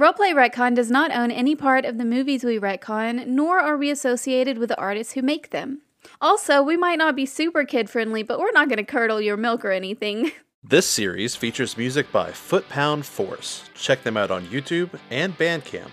[0.00, 3.90] Roleplay Retcon does not own any part of the movies we retcon, nor are we
[3.90, 5.82] associated with the artists who make them.
[6.22, 9.36] Also, we might not be super kid friendly, but we're not going to curdle your
[9.36, 10.32] milk or anything.
[10.62, 13.64] This series features music by Foot Pound Force.
[13.74, 15.88] Check them out on YouTube and Bandcamp.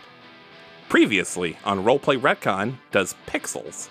[0.90, 3.88] Previously on Roleplay Retcon does Pixels.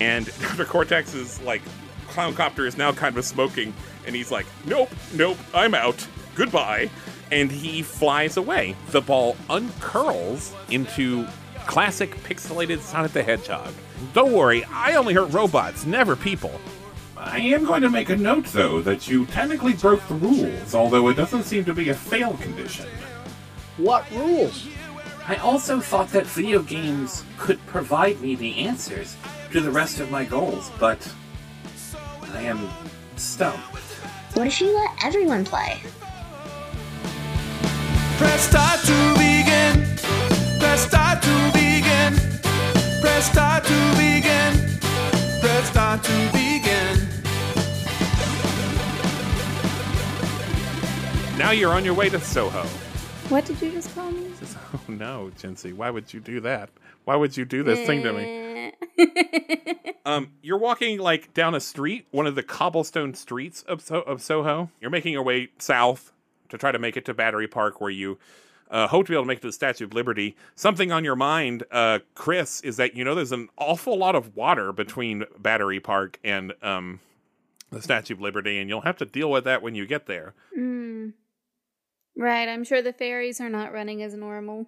[0.00, 0.66] And Dr.
[0.66, 1.62] Cortex is like
[2.06, 3.74] clown copter is now kind of smoking,
[4.06, 6.06] and he's like, Nope, nope, I'm out.
[6.36, 6.88] Goodbye.
[7.32, 8.76] And he flies away.
[8.90, 11.26] The ball uncurls into
[11.66, 13.72] classic pixelated Sonic the Hedgehog.
[14.12, 16.60] Don't worry, I only hurt robots, never people.
[17.16, 21.08] I am going to make a note, though, that you technically broke the rules, although
[21.08, 22.86] it doesn't seem to be a fail condition.
[23.78, 24.68] What rules?
[25.26, 29.16] I also thought that video games could provide me the answers
[29.52, 31.10] to the rest of my goals, but
[32.34, 32.68] I am
[33.16, 33.78] stumped.
[34.34, 35.80] What if you let everyone play?
[38.18, 39.86] Press start to begin.
[40.58, 42.14] Press start to begin.
[43.00, 44.80] Press start to begin.
[45.40, 47.08] Press start to begin.
[51.38, 52.62] Now you're on your way to Soho.
[53.28, 54.28] What did you just call me?
[54.74, 56.70] Oh no, Jinsey, why would you do that?
[57.04, 58.72] Why would you do this thing to me?
[60.04, 64.20] Um, you're walking like down a street, one of the cobblestone streets of so- of
[64.20, 64.68] Soho.
[64.80, 66.11] You're making your way south
[66.52, 68.18] to try to make it to Battery Park, where you
[68.70, 70.36] uh, hope to be able to make it to the Statue of Liberty.
[70.54, 74.36] Something on your mind, uh, Chris, is that you know there's an awful lot of
[74.36, 77.00] water between Battery Park and um,
[77.70, 80.34] the Statue of Liberty, and you'll have to deal with that when you get there.
[80.56, 81.14] Mm.
[82.16, 84.66] Right, I'm sure the ferries are not running as normal.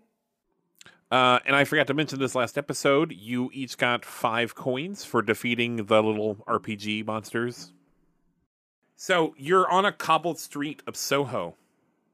[1.10, 3.12] Uh, and I forgot to mention this last episode.
[3.12, 7.72] You each got five coins for defeating the little RPG monsters.
[8.96, 11.56] So you're on a cobbled street of Soho,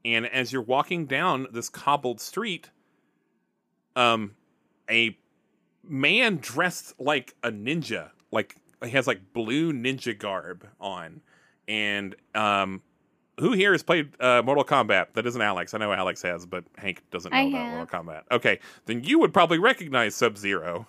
[0.05, 2.71] and as you're walking down this cobbled street,
[3.97, 4.34] um,
[4.88, 5.16] a
[5.83, 11.21] man dressed like a ninja, like he has like blue ninja garb on,
[11.69, 12.83] and um,
[13.39, 15.15] who here has played uh, Mortal Kombat?
[15.15, 15.75] That isn't Alex.
[15.75, 17.77] I know Alex has, but Hank doesn't know I about have.
[17.77, 18.22] Mortal Kombat.
[18.31, 20.87] Okay, then you would probably recognize Sub Zero.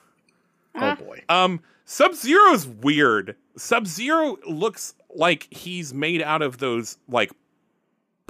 [0.76, 0.98] Ah.
[1.00, 1.24] Oh boy.
[1.30, 3.36] Um, Sub Zero's weird.
[3.58, 7.32] Sub Zero looks like he's made out of those like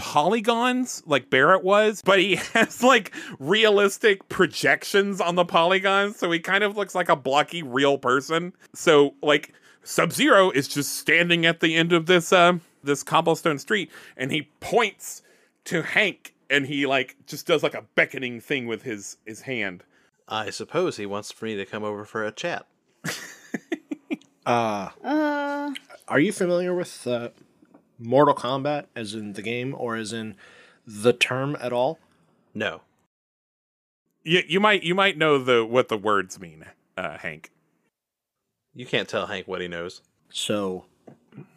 [0.02, 6.40] polygons, like Barrett was, but he has like realistic projections on the polygons, so he
[6.40, 8.52] kind of looks like a blocky real person.
[8.74, 9.54] So like
[9.84, 14.32] Sub Zero is just standing at the end of this um this cobblestone street, and
[14.32, 15.22] he points
[15.66, 19.84] to Hank, and he like just does like a beckoning thing with his his hand.
[20.28, 22.66] I suppose he wants for me to come over for a chat.
[24.44, 25.72] Uh, Uh,
[26.08, 27.30] are you familiar with uh,
[28.02, 30.36] Mortal Kombat, as in the game, or as in
[30.86, 32.00] the term at all?
[32.54, 32.82] No.
[34.24, 36.66] You you might you might know the what the words mean,
[36.98, 37.52] uh, Hank.
[38.74, 40.02] You can't tell Hank what he knows.
[40.30, 40.86] So,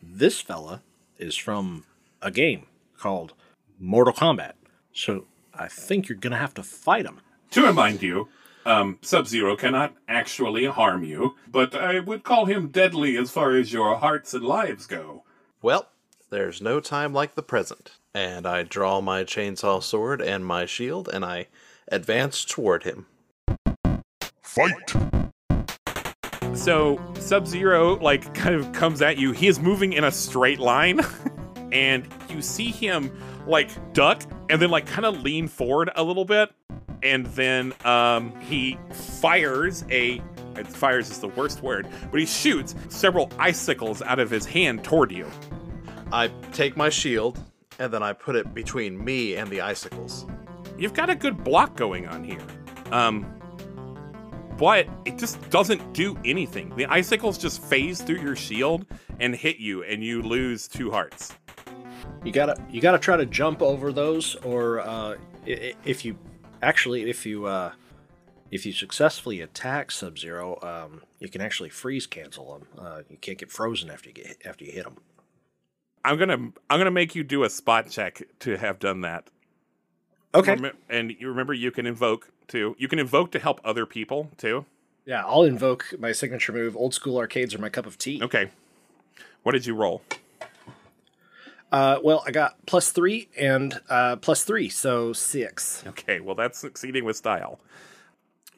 [0.03, 0.83] this fella
[1.19, 1.84] is from
[2.22, 2.66] a game
[2.99, 3.34] called
[3.78, 4.53] Mortal Kombat.
[4.93, 7.21] So, I think you're gonna have to fight him.
[7.53, 8.28] To remind you,
[8.66, 13.54] um, Sub Zero cannot actually harm you, but I would call him deadly as far
[13.54, 15.22] as your hearts and lives go.
[15.60, 15.88] Well,
[16.31, 17.93] there's no time like the present.
[18.15, 21.47] And I draw my chainsaw sword and my shield, and I
[21.89, 23.07] advance toward him.
[24.43, 24.95] Fight!
[26.55, 29.33] So Sub Zero like kind of comes at you.
[29.33, 31.01] He is moving in a straight line,
[31.73, 33.11] and you see him
[33.47, 36.51] like duck and then like kind of lean forward a little bit,
[37.03, 40.22] and then um, he fires a.
[40.57, 44.84] it- Fires is the worst word, but he shoots several icicles out of his hand
[44.84, 45.27] toward you.
[46.15, 47.39] I take my shield,
[47.81, 50.27] and then I put it between me and the icicles.
[50.78, 52.47] You've got a good block going on here.
[52.93, 53.27] Um,
[54.57, 56.75] but it just doesn't do anything.
[56.77, 58.87] The icicles just phase through your shield
[59.19, 61.34] and hit you, and you lose two hearts.
[62.25, 66.17] You gotta you gotta try to jump over those, or uh, i- i- if you
[66.63, 67.72] actually if you uh,
[68.53, 72.69] if you successfully attack Sub Zero, um, you can actually freeze cancel them.
[72.78, 74.97] Uh, you can't get frozen after you get after you hit them.
[76.04, 79.30] I'm gonna I'm gonna make you do a spot check to have done that.
[80.34, 80.56] Okay.
[80.56, 82.77] Remem- and you remember you can invoke too.
[82.78, 84.66] You can invoke to help other people too.
[85.06, 86.77] Yeah, I'll invoke my signature move.
[86.77, 88.22] Old school arcades are my cup of tea.
[88.22, 88.51] Okay.
[89.42, 90.03] What did you roll?
[91.71, 95.83] Uh, well, I got plus three and uh, plus three, so six.
[95.86, 97.59] Okay, well that's succeeding with style.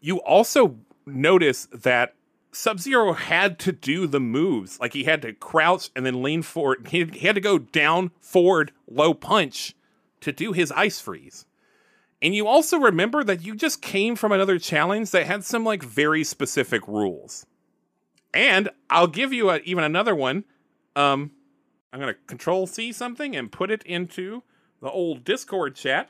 [0.01, 0.77] You also
[1.07, 2.15] notice that
[2.57, 4.81] Sub Zero had to do the moves.
[4.81, 6.89] Like he had to crouch and then lean forward.
[6.91, 9.75] He, he had to go down, forward, low punch
[10.23, 11.45] to do his ice freeze.
[12.23, 15.83] And you also remember that you just came from another challenge that had some like
[15.83, 17.45] very specific rules.
[18.33, 20.45] And I'll give you a, even another one.
[20.97, 21.33] Um,
[21.93, 24.43] I'm gonna Control C something and put it into
[24.81, 26.09] the old Discord chat.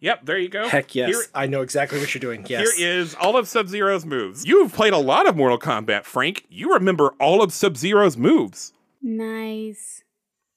[0.00, 0.68] Yep, there you go.
[0.68, 2.44] Heck yes, Here- I know exactly what you're doing.
[2.48, 2.72] Yes.
[2.74, 4.44] here is all of Sub Zero's moves.
[4.44, 6.44] You've played a lot of Mortal Kombat, Frank.
[6.50, 8.72] You remember all of Sub Zero's moves.
[9.00, 10.02] Nice.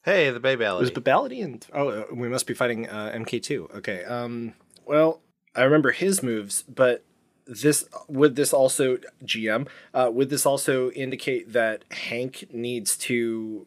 [0.03, 0.79] Hey, the Babality.
[0.79, 3.75] Was Babality and oh, uh, we must be fighting uh, MK2.
[3.77, 4.03] Okay.
[4.03, 4.53] Um.
[4.85, 5.21] Well,
[5.55, 7.03] I remember his moves, but
[7.45, 13.65] this would this also GM uh, would this also indicate that Hank needs to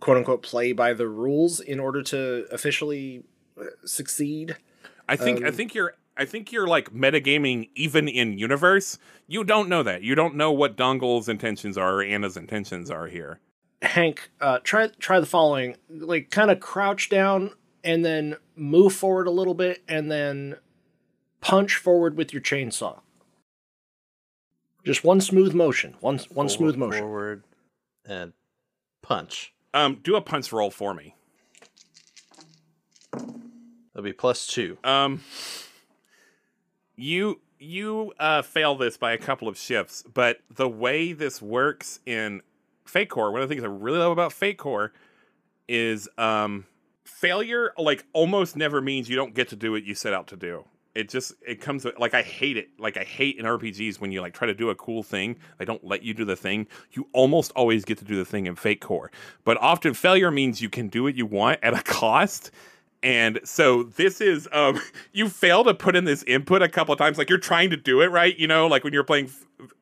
[0.00, 3.24] quote unquote play by the rules in order to officially
[3.60, 4.56] uh, succeed?
[5.08, 8.98] I think I Um, think you're I think you're like metagaming even in universe.
[9.26, 10.02] You don't know that.
[10.02, 13.40] You don't know what Dongle's intentions are or Anna's intentions are here.
[13.82, 17.50] Hank, uh, try try the following: like kind of crouch down
[17.82, 20.56] and then move forward a little bit, and then
[21.40, 23.00] punch forward with your chainsaw.
[24.84, 25.96] Just one smooth motion.
[26.00, 27.00] One one smooth motion.
[27.02, 27.44] Forward
[28.06, 28.32] and
[29.02, 29.52] punch.
[29.72, 31.14] Um, do a punch roll for me.
[33.94, 34.76] That'll be plus two.
[34.82, 35.22] Um,
[36.96, 42.00] you you uh, fail this by a couple of shifts, but the way this works
[42.04, 42.42] in
[42.84, 44.92] Fate Core, one of the things I really love about Fate Core
[45.68, 46.66] is um,
[47.04, 47.72] failure.
[47.78, 50.64] Like almost never means you don't get to do what you set out to do.
[50.94, 52.68] It just it comes like I hate it.
[52.78, 55.64] Like I hate in RPGs when you like try to do a cool thing, they
[55.64, 56.68] don't let you do the thing.
[56.92, 59.10] You almost always get to do the thing in Fate Core,
[59.44, 62.50] but often failure means you can do what you want at a cost.
[63.04, 64.80] And so this is um
[65.12, 67.76] you fail to put in this input a couple of times like you're trying to
[67.76, 69.30] do it right, you know, like when you're playing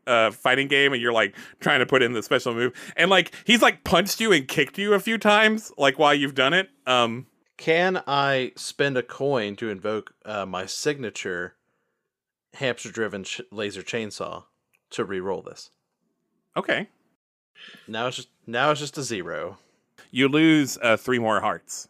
[0.07, 3.33] uh fighting game and you're like trying to put in the special move and like
[3.47, 6.69] he's like punched you and kicked you a few times like while you've done it.
[6.85, 7.27] Um
[7.57, 11.55] Can I spend a coin to invoke uh, my signature
[12.55, 14.45] hamster-driven laser chainsaw
[14.91, 15.71] to re-roll this?
[16.57, 16.89] okay.
[17.87, 19.59] Now it's just now it's just a zero.
[20.11, 21.87] You lose uh 3 more hearts.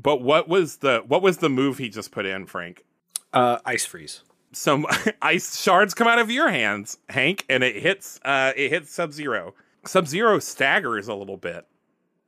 [0.00, 2.84] But what was the what was the move he just put in, Frank?
[3.32, 4.22] Uh, ice freeze.
[4.52, 4.86] Some
[5.22, 9.12] ice shards come out of your hands, Hank, and it hits uh it hits Sub
[9.12, 9.54] Zero.
[9.84, 11.66] Sub Zero staggers a little bit.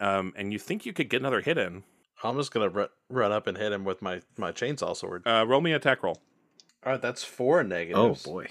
[0.00, 1.84] Um, and you think you could get another hit in.
[2.24, 5.22] I'm just gonna ru- run up and hit him with my my chainsaw sword.
[5.26, 6.18] Uh, roll me an attack roll.
[6.84, 8.26] All right, that's four negatives.
[8.26, 8.48] Oh boy.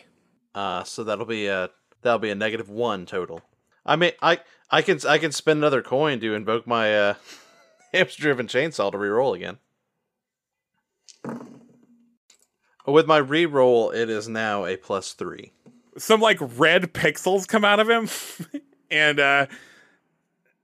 [0.56, 1.70] Uh, so that'll be a
[2.02, 3.42] that'll be a negative one total.
[3.86, 4.40] I mean, I
[4.72, 7.14] I can I can spend another coin to invoke my uh,
[7.94, 9.58] hamster-driven chainsaw to re-roll again.
[12.86, 15.52] With my re-roll, it is now a plus three.
[15.98, 18.10] Some like red pixels come out of him,
[18.92, 19.46] and uh,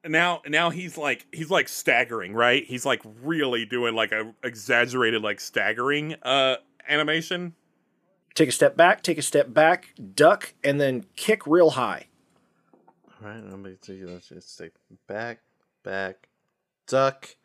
[0.07, 2.63] now now he's like he's like staggering, right?
[2.65, 6.55] He's like really doing like a exaggerated like staggering uh
[6.87, 7.53] animation.
[8.33, 9.01] Take a step back.
[9.01, 9.93] Take a step back.
[10.15, 12.07] Duck, and then kick real high.
[13.21, 14.03] All right, let me see.
[14.03, 14.71] Let's just say
[15.07, 15.39] back,
[15.83, 16.27] back,
[16.87, 17.35] duck,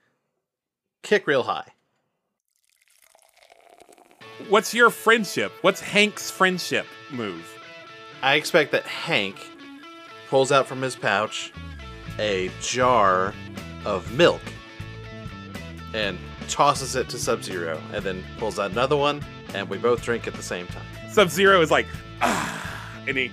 [1.02, 1.73] kick real high.
[4.49, 5.52] What's your friendship?
[5.62, 7.47] What's Hank's friendship move?
[8.23, 9.37] I expect that Hank
[10.28, 11.52] pulls out from his pouch
[12.18, 13.35] a jar
[13.85, 14.42] of milk
[15.94, 16.18] and
[16.49, 20.26] tosses it to Sub Zero, and then pulls out another one, and we both drink
[20.26, 20.85] at the same time.
[21.11, 21.87] Sub Zero is like,
[22.23, 23.30] ah, and he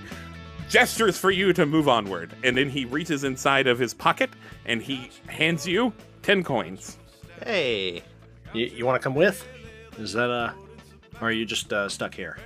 [0.68, 2.34] gestures for you to move onward.
[2.44, 4.30] And then he reaches inside of his pocket
[4.66, 6.98] and he hands you 10 coins.
[7.42, 8.02] Hey,
[8.52, 9.46] You, you want to come with?
[9.98, 10.52] Is that uh,
[11.20, 12.38] or are you just uh, stuck here?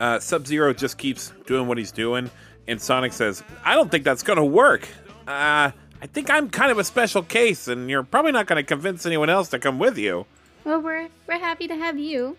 [0.00, 2.30] Uh, Sub Zero just keeps doing what he's doing.
[2.66, 4.88] And Sonic says, I don't think that's going to work.
[5.26, 5.70] Uh,
[6.02, 9.04] I think I'm kind of a special case, and you're probably not going to convince
[9.04, 10.24] anyone else to come with you.
[10.64, 12.36] Well, we're we're happy to have you.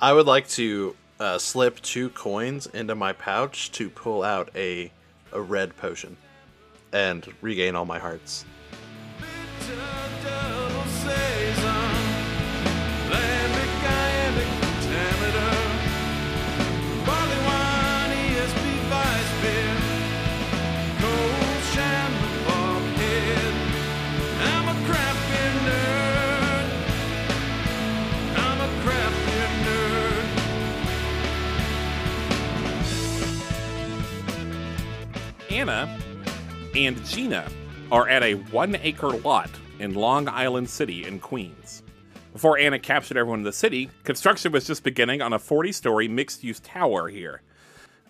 [0.00, 4.90] I would like to uh, slip two coins into my pouch to pull out a
[5.32, 6.16] a red potion
[6.92, 8.44] and regain all my hearts.
[35.60, 35.94] Anna
[36.74, 37.46] and Gina
[37.92, 41.82] are at a one acre lot in Long Island City in Queens.
[42.32, 46.08] Before Anna captured everyone in the city, construction was just beginning on a 40 story
[46.08, 47.42] mixed use tower here.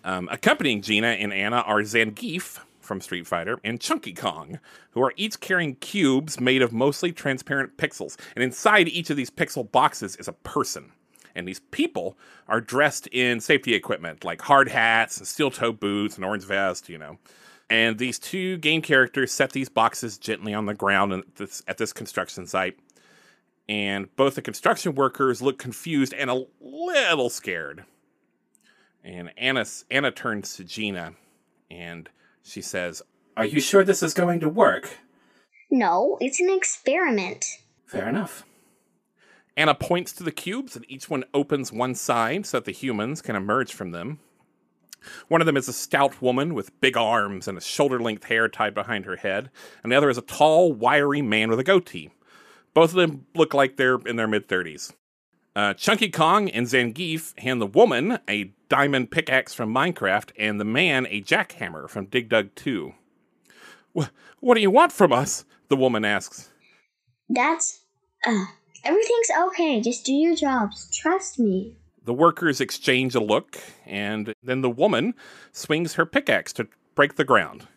[0.05, 4.57] Um, accompanying Gina and Anna are Zangief from Street Fighter and Chunky Kong,
[4.91, 8.17] who are each carrying cubes made of mostly transparent pixels.
[8.33, 10.93] And inside each of these pixel boxes is a person.
[11.35, 12.17] And these people
[12.47, 16.97] are dressed in safety equipment like hard hats steel toe boots and orange vest, you
[16.97, 17.17] know.
[17.71, 21.77] And these two game characters set these boxes gently on the ground at this, at
[21.77, 22.77] this construction site.
[23.69, 27.85] And both the construction workers look confused and a little scared.
[29.05, 31.13] And Anna, Anna turns to Gina
[31.71, 32.09] and
[32.43, 33.01] she says,
[33.37, 34.97] Are you sure this is going to work?
[35.69, 37.45] No, it's an experiment.
[37.85, 38.43] Fair enough.
[39.55, 43.21] Anna points to the cubes, and each one opens one side so that the humans
[43.21, 44.19] can emerge from them.
[45.27, 48.47] One of them is a stout woman with big arms and a shoulder length hair
[48.47, 49.49] tied behind her head,
[49.83, 52.11] and the other is a tall, wiry man with a goatee.
[52.73, 54.93] Both of them look like they're in their mid 30s.
[55.55, 60.65] Uh, Chunky Kong and Zangief hand the woman a diamond pickaxe from Minecraft and the
[60.65, 62.93] man a jackhammer from Dig Dug 2.
[63.93, 65.45] What do you want from us?
[65.67, 66.49] The woman asks.
[67.29, 67.81] That's.
[68.25, 68.45] Uh,
[68.83, 69.81] everything's okay.
[69.81, 70.89] Just do your jobs.
[70.95, 71.75] Trust me.
[72.03, 75.13] The workers exchange a look, and then the woman
[75.51, 77.67] swings her pickaxe to break the ground.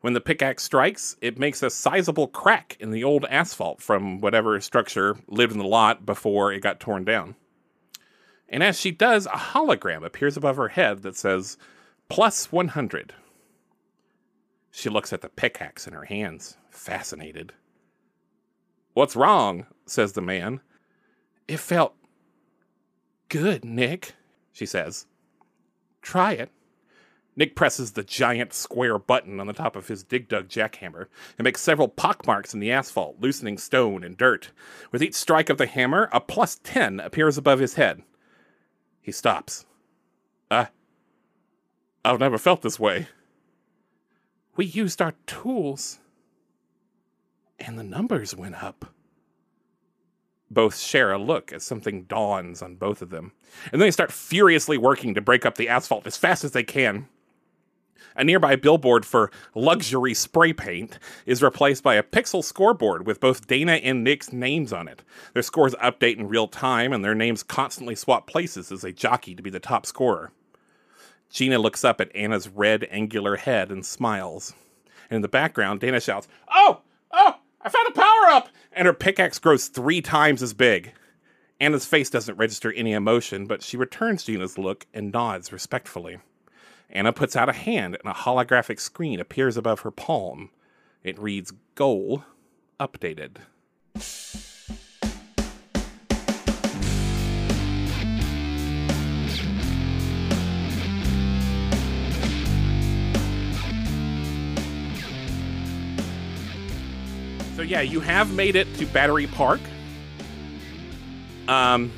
[0.00, 4.58] When the pickaxe strikes, it makes a sizable crack in the old asphalt from whatever
[4.60, 7.34] structure lived in the lot before it got torn down.
[8.48, 11.58] And as she does, a hologram appears above her head that says,
[12.08, 13.12] plus 100.
[14.70, 17.52] She looks at the pickaxe in her hands, fascinated.
[18.94, 19.66] What's wrong?
[19.86, 20.60] says the man.
[21.46, 21.94] It felt
[23.30, 24.12] good, Nick,
[24.52, 25.06] she says.
[26.02, 26.50] Try it.
[27.36, 31.06] Nick presses the giant square button on the top of his Dig Dug jackhammer
[31.38, 34.50] and makes several pockmarks in the asphalt, loosening stone and dirt.
[34.92, 38.02] With each strike of the hammer, a plus 10 appears above his head.
[39.00, 39.64] He stops.
[40.50, 40.66] Uh,
[42.04, 43.08] I've never felt this way.
[44.56, 46.00] We used our tools,
[47.58, 48.92] and the numbers went up.
[50.50, 53.32] Both share a look as something dawns on both of them,
[53.72, 56.64] and then they start furiously working to break up the asphalt as fast as they
[56.64, 57.08] can.
[58.16, 63.46] A nearby billboard for luxury spray paint is replaced by a pixel scoreboard with both
[63.46, 65.02] Dana and Nick's names on it.
[65.32, 69.36] Their scores update in real time, and their names constantly swap places as they jockey
[69.36, 70.32] to be the top scorer.
[71.30, 74.52] Gina looks up at Anna's red, angular head and smiles.
[75.08, 76.80] And in the background, Dana shouts, Oh!
[77.12, 77.36] Oh!
[77.62, 78.48] I found a power up!
[78.72, 80.92] And her pickaxe grows three times as big.
[81.58, 86.18] Anna's face doesn't register any emotion, but she returns Gina's look and nods respectfully.
[86.88, 90.50] Anna puts out a hand, and a holographic screen appears above her palm.
[91.04, 92.24] It reads Goal
[92.80, 93.36] Updated.
[107.70, 109.60] Yeah, you have made it to Battery Park.
[111.46, 111.92] Um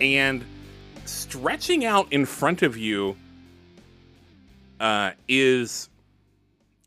[0.00, 0.44] and
[1.04, 3.16] stretching out in front of you
[4.78, 5.88] uh, is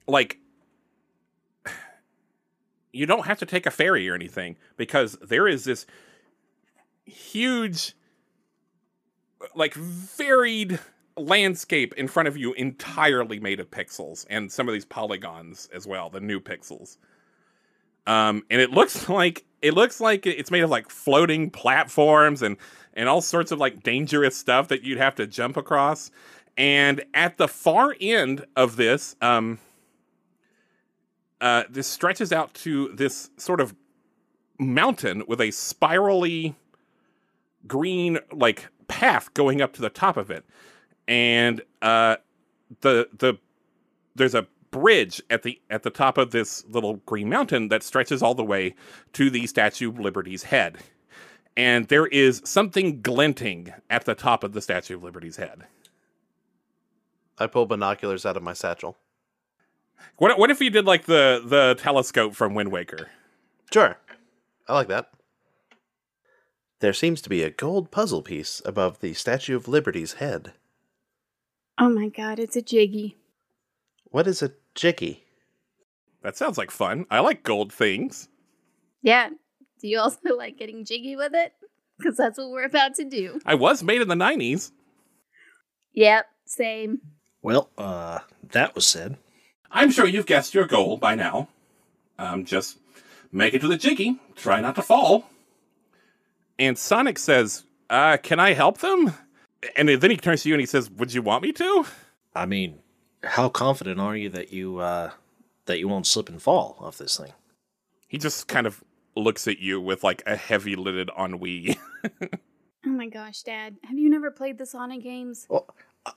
[0.07, 0.37] like
[2.93, 5.85] you don't have to take a ferry or anything because there is this
[7.05, 7.93] huge
[9.55, 10.79] like varied
[11.17, 15.85] landscape in front of you entirely made of pixels and some of these polygons as
[15.85, 16.97] well the new pixels
[18.07, 22.57] um and it looks like it looks like it's made of like floating platforms and
[22.93, 26.11] and all sorts of like dangerous stuff that you'd have to jump across.
[26.57, 29.59] And at the far end of this, um,
[31.41, 33.75] uh, this stretches out to this sort of
[34.57, 36.55] mountain with a spirally
[37.67, 40.45] green like path going up to the top of it,
[41.07, 42.15] and uh,
[42.81, 43.37] the the
[44.15, 48.21] there's a bridge at the at the top of this little green mountain that stretches
[48.21, 48.75] all the way
[49.13, 50.77] to the Statue of Liberty's head.
[51.55, 55.63] And there is something glinting at the top of the Statue of Liberty's head.
[57.37, 58.97] I pull binoculars out of my satchel.
[60.17, 63.07] What what if you did like the the telescope from Wind Waker?
[63.71, 63.97] Sure.
[64.67, 65.09] I like that.
[66.81, 70.51] There seems to be a gold puzzle piece above the Statue of Liberty's head.
[71.79, 73.15] Oh my god, it's a jiggy.
[74.11, 75.23] What is a jiggy?
[76.21, 77.05] That sounds like fun.
[77.09, 78.29] I like gold things.
[79.01, 79.29] Yeah.
[79.81, 81.53] Do you also like getting jiggy with it?
[81.97, 83.39] Because that's what we're about to do.
[83.45, 84.71] I was made in the 90s.
[85.93, 86.99] Yep, same.
[87.41, 88.19] Well, uh,
[88.51, 89.17] That was said.
[89.71, 91.47] I'm sure you've guessed your goal by now.
[92.19, 92.77] Um, just
[93.31, 94.19] make it to the jiggy.
[94.35, 95.29] Try not to fall.
[96.59, 99.13] And Sonic says, uh, can I help them?
[99.75, 101.85] And then he turns to you and he says, Would you want me to?
[102.35, 102.79] I mean,
[103.25, 105.11] how confident are you that you uh,
[105.65, 107.33] that you won't slip and fall off this thing?
[108.07, 108.83] He just kind of
[109.15, 111.77] looks at you with like a heavy lidded ennui.
[112.87, 113.77] Oh my gosh, Dad.
[113.83, 115.47] Have you never played the Sonic games?
[115.49, 115.65] Well,
[116.05, 116.11] uh,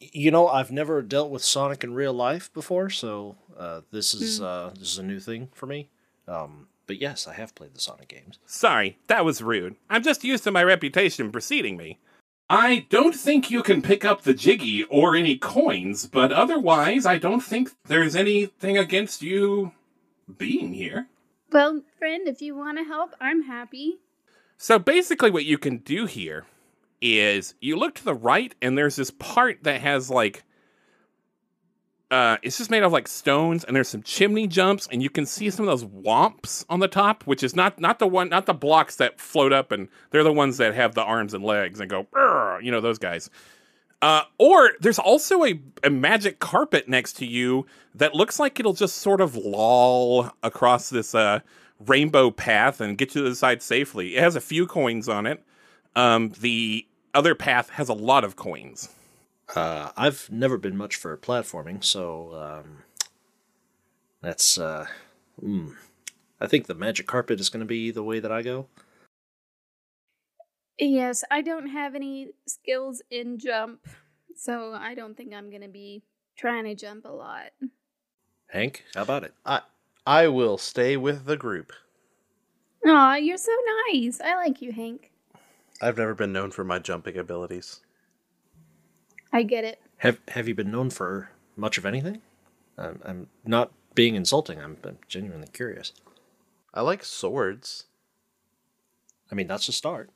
[0.00, 4.40] you know, I've never dealt with Sonic in real life before, so uh, this is
[4.40, 5.90] uh, this is a new thing for me.
[6.26, 8.38] Um, but yes, I have played the Sonic games.
[8.46, 9.76] Sorry, that was rude.
[9.90, 11.98] I'm just used to my reputation preceding me.
[12.48, 17.18] I don't think you can pick up the jiggy or any coins, but otherwise, I
[17.18, 19.72] don't think there's anything against you
[20.38, 21.08] being here.
[21.50, 23.96] Well, friend, if you want to help, I'm happy.
[24.58, 26.44] So basically, what you can do here
[27.00, 30.44] is you look to the right, and there's this part that has like.
[32.10, 35.26] Uh, it's just made of like stones, and there's some chimney jumps, and you can
[35.26, 38.46] see some of those Whomps on the top, which is not not the one, not
[38.46, 41.80] the blocks that float up, and they're the ones that have the arms and legs
[41.80, 42.06] and go,
[42.62, 43.28] you know, those guys.
[44.02, 48.74] Uh, or there's also a, a magic carpet next to you that looks like it'll
[48.74, 51.40] just sort of loll across this uh,
[51.86, 54.16] rainbow path and get you to the side safely.
[54.16, 55.42] It has a few coins on it.
[55.96, 58.90] Um, the other path has a lot of coins.
[59.54, 62.82] Uh, I've never been much for platforming, so um,
[64.20, 64.58] that's.
[64.58, 64.86] Uh,
[65.40, 65.70] hmm.
[66.40, 68.66] I think the magic carpet is going to be the way that I go.
[70.78, 73.86] Yes, I don't have any skills in jump,
[74.36, 76.02] so I don't think I'm going to be
[76.36, 77.52] trying to jump a lot.
[78.48, 79.32] Hank, how about it?
[79.44, 79.62] I
[80.06, 81.72] I will stay with the group.
[82.86, 83.52] Aw, you're so
[83.90, 84.20] nice.
[84.20, 85.10] I like you, Hank.
[85.80, 87.80] I've never been known for my jumping abilities.
[89.32, 89.80] I get it.
[89.98, 92.22] Have Have you been known for much of anything?
[92.78, 94.60] I'm, I'm not being insulting.
[94.60, 95.92] I'm, I'm genuinely curious.
[96.74, 97.86] I like swords.
[99.30, 100.10] I mean, that's a start.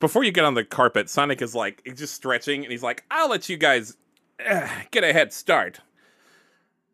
[0.00, 3.04] Before you get on the carpet, Sonic is like he's just stretching, and he's like,
[3.10, 3.96] "I'll let you guys
[4.44, 5.80] uh, get a head start,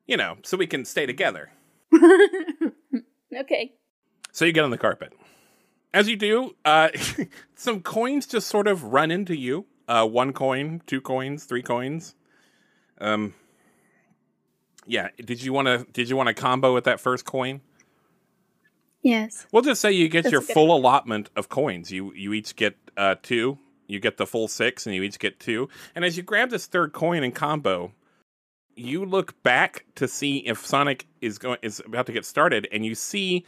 [0.06, 1.50] you know, so we can stay together."
[3.36, 3.74] okay.
[4.32, 5.12] So you get on the carpet.
[5.92, 6.88] As you do, uh,
[7.54, 9.66] some coins just sort of run into you.
[9.86, 12.14] Uh, one coin, two coins, three coins.
[12.98, 13.34] Um,
[14.86, 15.08] yeah.
[15.22, 15.86] Did you want to?
[15.92, 17.60] Did you want to combo with that first coin?
[19.02, 19.46] Yes.
[19.52, 21.92] We'll just say you get That's your full allotment of coins.
[21.92, 23.58] You you each get uh, two.
[23.86, 25.68] You get the full six, and you each get two.
[25.94, 27.92] And as you grab this third coin and combo,
[28.74, 32.84] you look back to see if Sonic is going is about to get started, and
[32.84, 33.44] you see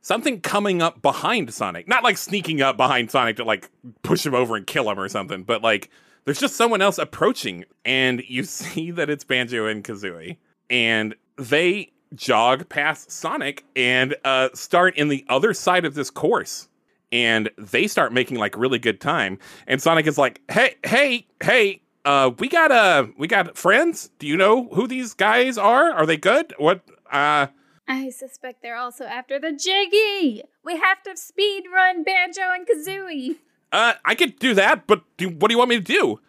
[0.00, 1.88] something coming up behind Sonic.
[1.88, 3.70] Not like sneaking up behind Sonic to like
[4.02, 5.90] push him over and kill him or something, but like
[6.24, 10.36] there's just someone else approaching, and you see that it's Banjo and Kazooie,
[10.68, 16.68] and they jog past Sonic and uh, start in the other side of this course.
[17.10, 19.38] And they start making like really good time.
[19.66, 24.10] And Sonic is like, "Hey, hey, hey, uh, we got uh, we got friends.
[24.18, 25.90] Do you know who these guys are?
[25.92, 26.52] Are they good?
[26.58, 26.82] What?
[27.10, 27.46] Uh,
[27.88, 30.42] I suspect they're also after the Jiggy.
[30.62, 33.36] We have to speed run Banjo and Kazooie.
[33.72, 36.20] uh, I could do that, but do, what do you want me to do?"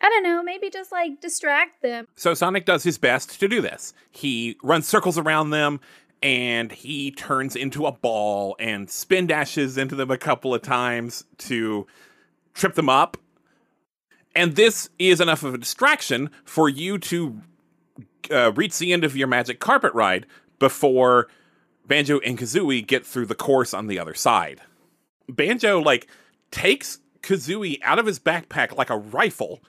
[0.00, 2.06] I don't know, maybe just like distract them.
[2.14, 3.94] So Sonic does his best to do this.
[4.10, 5.80] He runs circles around them
[6.22, 11.24] and he turns into a ball and spin dashes into them a couple of times
[11.38, 11.86] to
[12.54, 13.16] trip them up.
[14.36, 17.40] And this is enough of a distraction for you to
[18.30, 20.26] uh, reach the end of your magic carpet ride
[20.58, 21.28] before
[21.86, 24.60] Banjo and Kazooie get through the course on the other side.
[25.28, 26.08] Banjo like
[26.50, 29.62] takes Kazooie out of his backpack like a rifle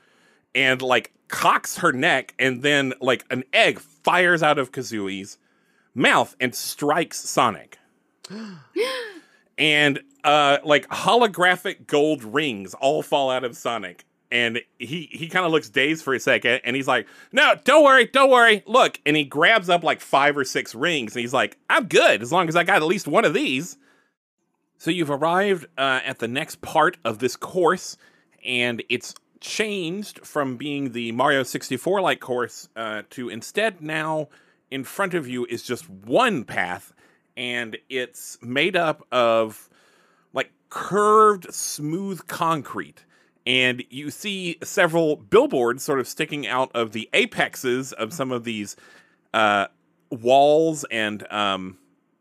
[0.54, 5.38] and like cocks her neck and then like an egg fires out of Kazooie's
[5.94, 7.78] mouth and strikes Sonic.
[9.58, 15.46] and uh like holographic gold rings all fall out of Sonic and he he kind
[15.46, 19.00] of looks dazed for a second and he's like no don't worry don't worry look
[19.06, 22.32] and he grabs up like five or six rings and he's like i'm good as
[22.32, 23.78] long as i got at least one of these.
[24.82, 27.98] So you've arrived uh, at the next part of this course
[28.46, 34.30] and it's changed from being the mario 64 like course uh, to instead now
[34.72, 36.94] in front of you is just one path
[37.36, 39.70] and it's made up of
[40.34, 43.06] like curved smooth concrete
[43.46, 48.44] and you see several billboards sort of sticking out of the apexes of some of
[48.44, 48.76] these
[49.34, 49.68] uh,
[50.12, 51.78] walls and um,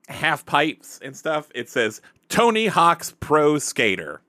[0.09, 1.49] half pipes and stuff.
[1.55, 4.21] It says Tony Hawk's Pro Skater.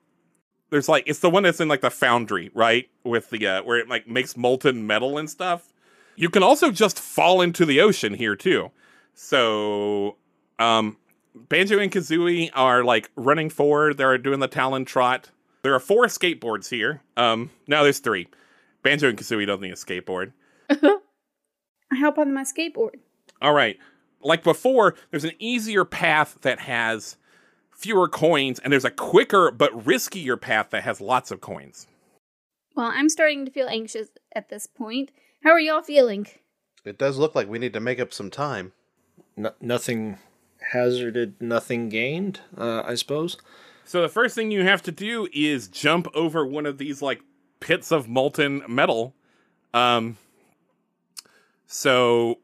[0.69, 2.89] There's like it's the one that's in like the foundry, right?
[3.03, 5.73] With the uh, where it like makes molten metal and stuff.
[6.15, 8.71] You can also just fall into the ocean here too.
[9.13, 10.17] So,
[10.59, 10.97] um,
[11.33, 13.97] Banjo and Kazooie are like running forward.
[13.97, 15.29] They're doing the Talon trot.
[15.61, 17.01] There are four skateboards here.
[17.17, 18.27] Um, now there's three.
[18.83, 20.31] Banjo and Kazooie don't need a skateboard.
[20.69, 22.95] I hop on my skateboard.
[23.41, 23.77] All right.
[24.21, 27.17] Like before, there's an easier path that has
[27.71, 31.87] fewer coins, and there's a quicker but riskier path that has lots of coins.
[32.75, 35.11] Well, I'm starting to feel anxious at this point.
[35.43, 36.27] How are y'all feeling?
[36.85, 38.73] It does look like we need to make up some time.
[39.35, 40.17] No, nothing
[40.71, 42.41] hazarded, nothing gained.
[42.57, 43.37] Uh, I suppose.
[43.89, 47.23] So the first thing you have to do is jump over one of these like
[47.59, 49.15] pits of molten metal.
[49.73, 50.17] Um
[51.65, 52.37] so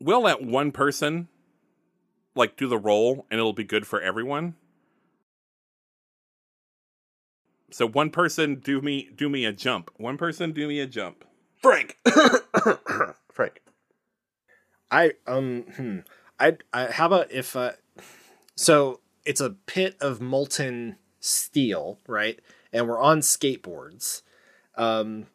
[0.00, 1.28] we'll let one person
[2.34, 4.54] like do the roll and it'll be good for everyone.
[7.70, 9.90] So one person do me do me a jump.
[9.98, 11.26] One person do me a jump.
[11.60, 11.98] Frank.
[13.30, 13.60] Frank.
[14.90, 15.98] I um hmm.
[16.40, 17.72] I I how about if uh
[18.56, 22.40] so it's a pit of molten steel, right?
[22.72, 24.22] And we're on skateboards.
[24.76, 25.26] Um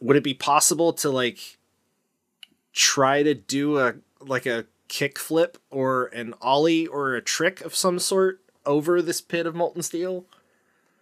[0.00, 1.58] would it be possible to like
[2.72, 7.98] try to do a like a kickflip or an ollie or a trick of some
[7.98, 10.26] sort over this pit of molten steel?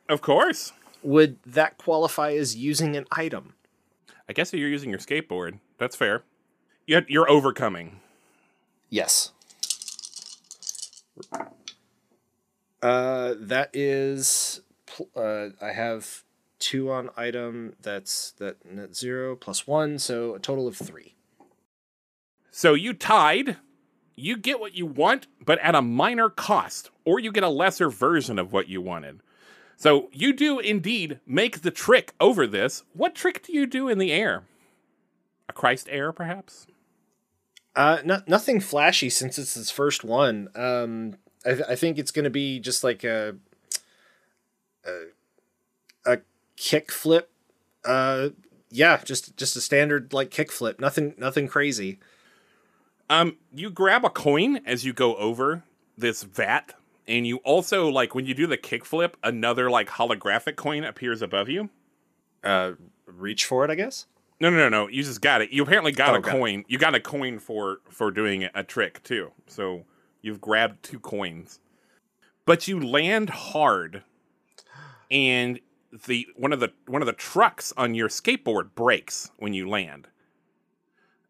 [0.09, 0.73] Of course.
[1.03, 3.55] Would that qualify as using an item?
[4.29, 6.23] I guess if you're using your skateboard, that's fair.
[6.87, 8.01] You're, you're overcoming.
[8.89, 9.33] Yes.
[12.83, 14.63] Uh, that is.
[15.15, 16.25] Uh, I have
[16.59, 17.75] two on item.
[17.81, 21.15] That's that net zero plus one, so a total of three.
[22.51, 23.57] So you tied.
[24.17, 27.89] You get what you want, but at a minor cost, or you get a lesser
[27.89, 29.21] version of what you wanted.
[29.77, 32.83] So you do indeed make the trick over this.
[32.93, 34.43] What trick do you do in the air?
[35.49, 36.67] A Christ air, perhaps?
[37.77, 40.49] Uh, no, nothing flashy since it's his first one.
[40.55, 43.37] Um, I, th- I think it's going to be just like a
[44.85, 46.19] a, a
[46.57, 47.31] kick flip.
[47.85, 48.31] Uh,
[48.71, 50.81] yeah, just just a standard like kick flip.
[50.81, 51.99] Nothing nothing crazy.
[53.09, 55.65] Um, you grab a coin as you go over
[55.99, 56.75] this vat,
[57.09, 61.49] and you also like when you do the kickflip, another like holographic coin appears above
[61.49, 61.71] you.
[62.45, 62.73] Uh,
[63.07, 64.07] reach for it, I guess.
[64.41, 64.89] No, no, no, no.
[64.89, 65.51] You just got it.
[65.51, 66.39] You apparently got Oh, a got it.
[66.39, 66.65] coin.
[66.69, 69.33] You got a coin for for doing a trick too.
[69.47, 69.85] So
[70.23, 71.61] you've grabbed two coins,
[72.47, 74.03] but you land hard,
[75.11, 75.61] and
[76.07, 80.09] the one of the one of the trucks on your skateboard breaks when you land.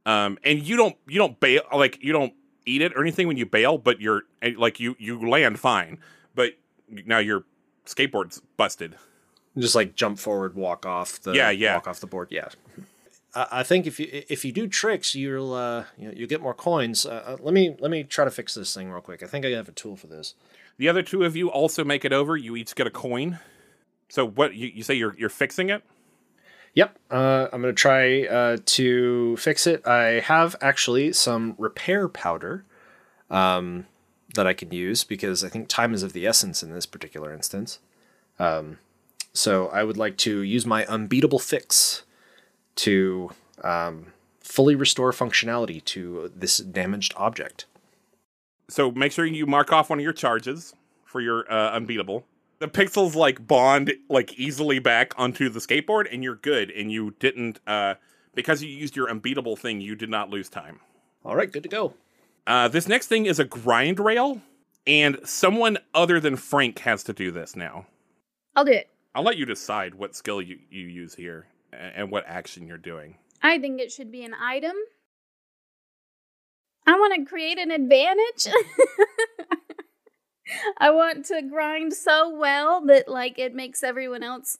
[0.06, 2.32] Um, and you don't you don't bail like you don't
[2.64, 5.98] eat it or anything when you bail, but you're eh, like you you land fine,
[6.34, 6.52] but
[6.88, 7.44] now your
[7.86, 8.94] skateboard's busted.
[9.58, 11.74] Just like jump forward, walk off the Yeah, yeah.
[11.74, 12.28] walk off the board.
[12.30, 12.48] Yeah.
[13.34, 16.40] I I think if you if you do tricks, you'll uh, you know, you'll get
[16.40, 17.06] more coins.
[17.06, 19.22] Uh, uh, let me let me try to fix this thing real quick.
[19.22, 20.34] I think I have a tool for this.
[20.78, 22.36] The other two of you also make it over.
[22.36, 23.38] You each get a coin.
[24.08, 25.82] So what you, you say you're you're fixing it?
[26.74, 29.86] Yep, uh, I'm gonna try uh, to fix it.
[29.86, 32.64] I have actually some repair powder
[33.28, 33.86] um,
[34.34, 37.32] that I can use because I think time is of the essence in this particular
[37.32, 37.80] instance.
[38.38, 38.78] Um,
[39.32, 42.04] so I would like to use my unbeatable fix
[42.80, 43.30] to
[43.62, 44.06] um,
[44.40, 47.66] fully restore functionality to this damaged object.
[48.68, 52.24] So make sure you mark off one of your charges for your uh, unbeatable.
[52.58, 56.70] The pixels like bond like easily back onto the skateboard, and you're good.
[56.70, 57.94] And you didn't uh,
[58.34, 59.80] because you used your unbeatable thing.
[59.80, 60.80] You did not lose time.
[61.24, 61.94] All right, good to go.
[62.46, 64.40] Uh, this next thing is a grind rail,
[64.86, 67.86] and someone other than Frank has to do this now.
[68.56, 68.88] I'll do it.
[69.14, 72.78] I'll let you decide what skill you, you use here a- and what action you're
[72.78, 73.16] doing.
[73.42, 74.74] I think it should be an item.
[76.86, 78.46] I want to create an advantage.
[80.78, 84.58] I want to grind so well that like it makes everyone else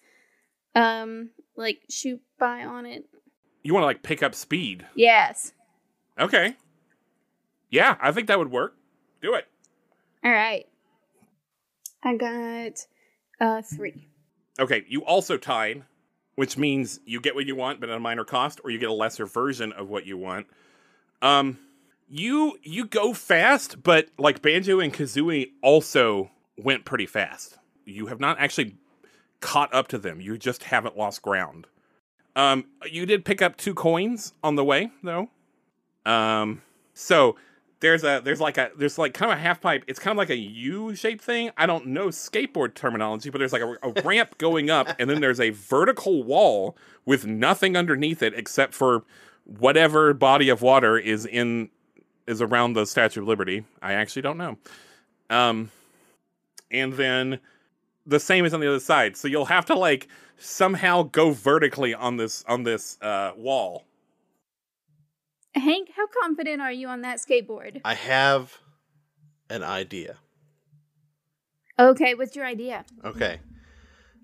[0.74, 3.04] um like shoot by on it.
[3.62, 4.86] You want to like pick up speed.
[4.94, 5.52] Yes.
[6.18, 6.56] Okay.
[7.70, 8.76] Yeah, I think that would work.
[9.20, 9.46] Do it.
[10.24, 10.66] All right.
[12.02, 12.86] I got
[13.40, 14.06] uh 3.
[14.58, 15.84] Okay, you also tied,
[16.40, 18.88] which means you get what you want, but at a minor cost, or you get
[18.88, 20.46] a lesser version of what you want.
[21.20, 21.58] Um,
[22.08, 27.58] you you go fast, but like Banjo and Kazooie also went pretty fast.
[27.84, 28.76] You have not actually
[29.40, 30.22] caught up to them.
[30.22, 31.66] You just haven't lost ground.
[32.34, 35.28] Um, you did pick up two coins on the way, though.
[36.06, 36.62] Um,
[36.94, 37.36] so
[37.80, 39.84] there's a there's like a there's like kind of a half pipe.
[39.86, 41.50] It's kind of like a U shaped thing.
[41.56, 45.20] I don't know skateboard terminology, but there's like a, a ramp going up, and then
[45.20, 49.04] there's a vertical wall with nothing underneath it except for
[49.44, 51.70] whatever body of water is in
[52.26, 53.64] is around the Statue of Liberty.
[53.82, 54.58] I actually don't know.
[55.30, 55.70] Um,
[56.70, 57.40] and then
[58.06, 59.16] the same is on the other side.
[59.16, 63.84] So you'll have to like somehow go vertically on this on this uh, wall.
[65.54, 67.80] Hank, how confident are you on that skateboard?
[67.84, 68.58] I have
[69.48, 70.16] an idea.
[71.78, 72.84] Okay, what's your idea?
[73.04, 73.40] Okay.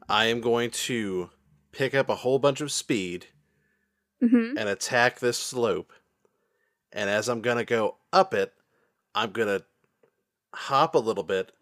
[0.09, 1.31] I am going to
[1.73, 3.27] pick up a whole bunch of speed
[4.23, 4.57] Mm-hmm.
[4.57, 5.93] and attack this slope.
[6.91, 8.55] And as I'm going to go up it,
[9.15, 9.63] I'm going to
[10.55, 11.53] hop a little bit,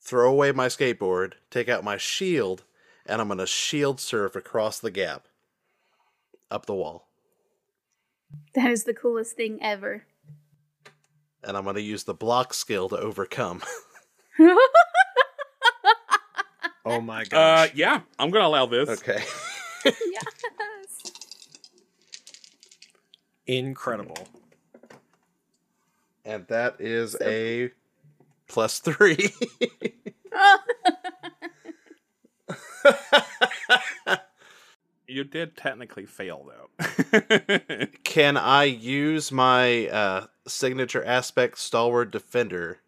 [0.00, 2.62] throw away my skateboard, take out my shield,
[3.04, 5.26] and I'm going to shield surf across the gap
[6.52, 7.07] up the wall.
[8.54, 10.04] That is the coolest thing ever.
[11.44, 13.62] And I'm going to use the block skill to overcome.
[16.88, 18.88] Oh my Uh, yeah, I'm gonna allow this.
[18.88, 19.22] okay.
[19.84, 20.24] yes.
[23.46, 24.26] Incredible.
[26.24, 27.70] And that is a
[28.48, 29.34] plus three.
[35.08, 37.86] You did technically fail though.
[38.04, 42.78] Can I use my uh, signature aspect stalwart defender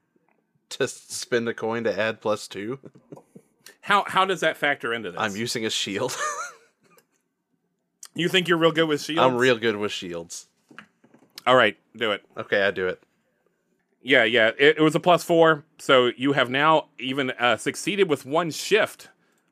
[0.68, 2.78] to spend a coin to add plus two?
[3.80, 5.20] how how does that factor into this?
[5.20, 6.16] I'm using a shield.
[8.14, 9.20] you think you're real good with shields?
[9.20, 10.46] I'm real good with shields.
[11.46, 12.22] All right, do it.
[12.36, 13.02] Okay, I do it.
[14.02, 14.50] Yeah, yeah.
[14.58, 18.50] It, it was a plus four, so you have now even uh, succeeded with one
[18.50, 19.08] shift.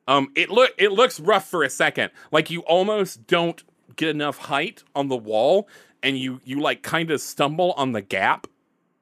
[0.09, 3.63] Um, it look it looks rough for a second, like you almost don't
[3.95, 5.69] get enough height on the wall,
[6.01, 8.47] and you you like kind of stumble on the gap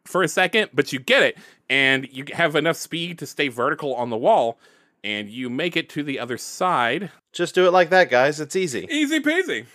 [0.04, 1.38] for a second, but you get it,
[1.70, 4.60] and you have enough speed to stay vertical on the wall,
[5.02, 7.10] and you make it to the other side.
[7.32, 8.42] Just do it like that, guys.
[8.42, 8.86] It's easy.
[8.92, 9.66] Easy peasy.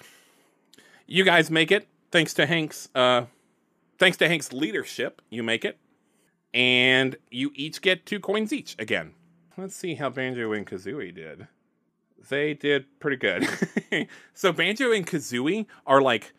[1.07, 3.25] You guys make it thanks to Hank's uh
[3.99, 5.23] thanks to Hank's leadership.
[5.31, 5.79] You make it.
[6.53, 9.15] And you each get two coins each again.
[9.57, 11.47] Let's see how Banjo and Kazooie did.
[12.29, 13.49] They did pretty good.
[14.35, 16.33] so Banjo and Kazooie are like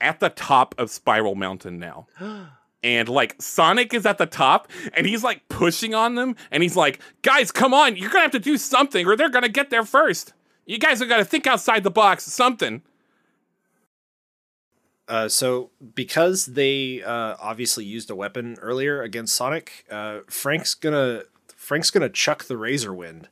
[0.00, 2.06] at the top of Spiral Mountain now.
[2.84, 6.74] And like Sonic is at the top and he's like pushing on them and he's
[6.74, 9.84] like, guys, come on, you're gonna have to do something or they're gonna get there
[9.84, 10.32] first.
[10.66, 12.82] You guys have got to think outside the box, something.
[15.06, 21.22] Uh, so because they uh, obviously used a weapon earlier against Sonic, uh, Frank's gonna
[21.72, 23.30] Frank's gonna chuck the Razor Wind.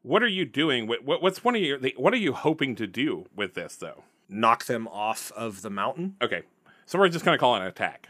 [0.00, 0.86] What are you doing?
[0.86, 4.04] What, what what's one of your what are you hoping to do with this though?
[4.30, 6.16] knock them off of the mountain.
[6.22, 6.40] Okay,
[6.86, 8.08] so we're just gonna call it an attack.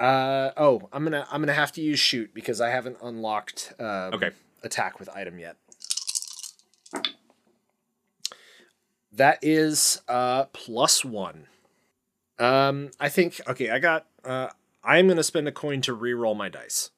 [0.00, 4.14] Uh oh, I'm gonna I'm gonna have to use shoot because I haven't unlocked um,
[4.14, 4.30] Okay.
[4.62, 5.56] attack with item yet.
[9.12, 11.48] That is uh plus one.
[12.38, 13.68] Um, I think okay.
[13.68, 14.06] I got.
[14.24, 14.48] Uh,
[14.82, 16.92] I'm gonna spend a coin to re-roll my dice.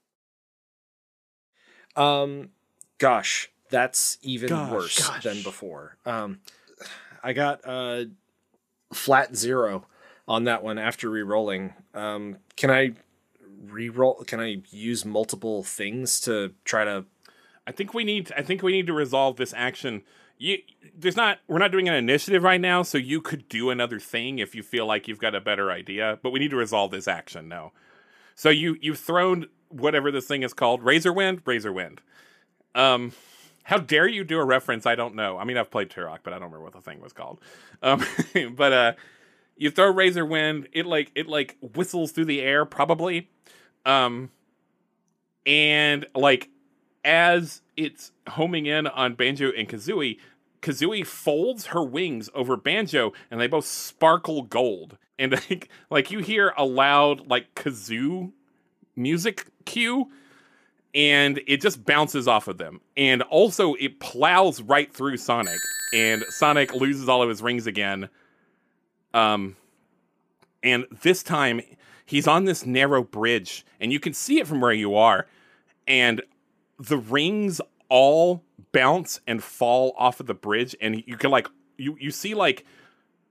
[1.99, 2.51] Um,
[2.99, 4.73] gosh, that's even Gosh.
[4.73, 5.23] worse Gosh.
[5.23, 5.97] than before.
[6.07, 6.41] Um,
[7.23, 8.05] I got uh
[8.93, 9.87] flat zero
[10.27, 11.75] on that one after re-rolling.
[11.95, 12.93] Um, can I
[13.67, 14.23] re-roll?
[14.27, 17.05] Can I use multiple things to try to?
[17.67, 20.03] I think we need I think we need to resolve this action.
[20.39, 20.59] You
[20.97, 24.39] there's not we're not doing an initiative right now, so you could do another thing
[24.39, 27.09] if you feel like you've got a better idea, but we need to resolve this
[27.09, 27.73] action now.
[28.37, 32.01] So you you've thrown whatever this thing is called, Razor Wind, Razor Wind.
[32.75, 33.13] Um
[33.65, 35.39] how dare you do a reference I don't know.
[35.39, 37.41] I mean I've played Turok, but I don't remember what the thing was called.
[37.83, 38.05] Um
[38.57, 38.93] but uh
[39.57, 43.29] you throw Razor Wind, it like it like whistles through the air probably.
[43.85, 44.31] Um
[45.47, 46.51] and like
[47.05, 50.19] as it's homing in on Banjo and Kazooie,
[50.61, 54.99] Kazooie folds her wings over Banjo and they both sparkle gold.
[55.19, 58.33] And like, like you hear a loud like kazoo
[58.99, 60.11] music cue
[60.95, 62.81] and it just bounces off of them.
[62.97, 65.61] And also it plows right through Sonic
[65.93, 68.09] and Sonic loses all of his rings again.
[69.15, 69.57] Um
[70.63, 71.61] and this time
[72.05, 75.27] he's on this narrow bridge and you can see it from where you are
[75.87, 76.23] and
[76.79, 81.97] the rings all bounce and fall off of the bridge and you can like you
[82.01, 82.65] you see like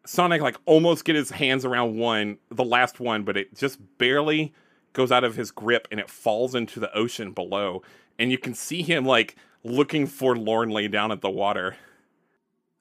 [0.05, 4.53] Sonic like almost get his hands around one the last one but it just barely
[4.93, 7.81] goes out of his grip and it falls into the ocean below
[8.17, 11.75] and you can see him like looking forlornly down at the water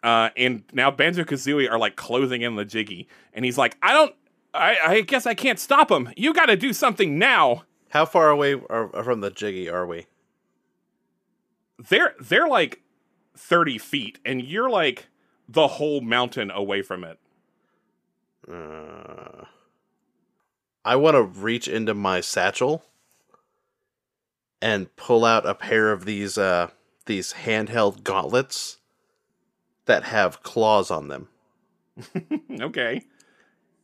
[0.07, 3.93] uh, and now Banjo Kazooie are like closing in the Jiggy, and he's like, "I
[3.93, 4.15] don't,
[4.55, 6.13] I, I guess I can't stop him.
[6.17, 7.65] You got to do something now.
[7.89, 10.07] How far away are, from the Jiggy are we?
[11.89, 12.83] They're they're like
[13.37, 15.09] thirty feet, and you're like
[15.49, 17.19] the whole mountain away from it.
[18.49, 19.47] Uh,
[20.87, 22.85] I want to reach into my satchel
[24.63, 26.71] and pull out a pair of these uh
[27.07, 28.79] these handheld gauntlets
[29.87, 31.29] that have claws on them.
[32.61, 33.03] okay.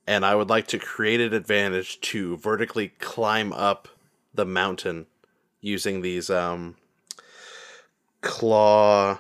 [0.07, 3.89] And I would like to create an advantage to vertically climb up
[4.33, 5.07] the mountain
[5.61, 6.77] using these um
[8.21, 9.19] claw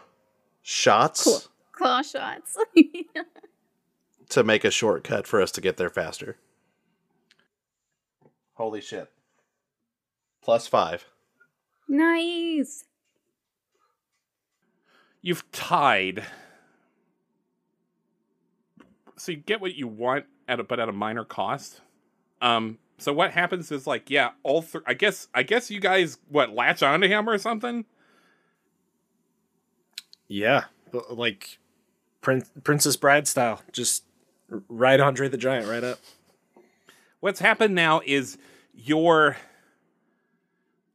[0.63, 1.43] shots Cool.
[1.73, 2.57] Claw shots.
[4.29, 6.37] to make a shortcut for us to get there faster.
[8.63, 9.11] Holy shit.
[10.41, 11.05] Plus 5.
[11.89, 12.85] nice.
[15.21, 16.23] You've tied.
[19.17, 21.81] So you get what you want at a but at a minor cost.
[22.41, 26.19] Um so what happens is like yeah, all three I guess I guess you guys
[26.29, 27.85] what latch onto him or something?
[30.29, 31.59] Yeah, but like
[32.21, 34.05] Prin- Princess Bride style, just
[34.53, 35.99] r- ride Andre the Giant right up.
[37.19, 38.39] What's happened now is
[38.73, 39.37] you're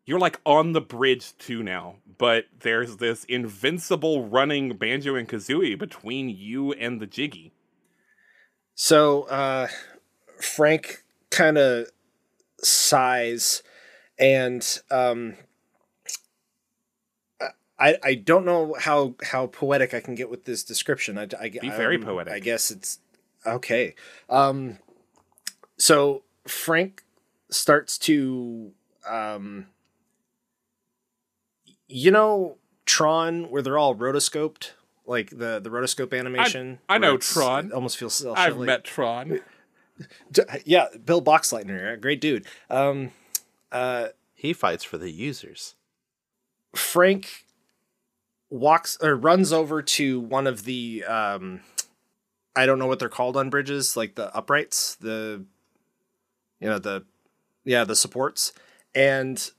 [0.05, 5.77] you're like on the bridge too now, but there's this invincible running Banjo and Kazooie
[5.77, 7.51] between you and the Jiggy.
[8.73, 9.67] So uh,
[10.39, 11.87] Frank kind of
[12.63, 13.63] sighs,
[14.17, 15.35] and um,
[17.79, 21.17] I I don't know how how poetic I can get with this description.
[21.17, 22.33] I, I Be very um, poetic.
[22.33, 22.99] I guess it's
[23.45, 23.95] okay.
[24.29, 24.77] Um,
[25.77, 27.03] so Frank
[27.49, 28.71] starts to
[29.07, 29.67] um,
[31.87, 34.71] you know Tron where they're all rotoscoped
[35.05, 37.67] like the the rotoscope animation I where know Tron.
[37.67, 39.39] it almost feels I've met Tron.
[40.65, 43.11] Yeah Bill Boxleitner great dude um
[43.71, 45.75] uh He fights for the users.
[46.75, 47.45] Frank
[48.49, 51.61] walks or runs over to one of the um
[52.55, 55.45] I don't know what they're called on bridges, like the uprights, the
[56.59, 57.05] you know, the
[57.67, 58.53] yeah, the supports
[58.95, 59.51] and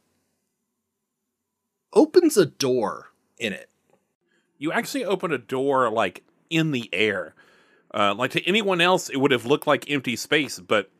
[1.92, 3.68] opens a door in it.
[4.56, 7.34] You actually open a door like in the air.
[7.92, 10.90] Uh, like to anyone else, it would have looked like empty space, but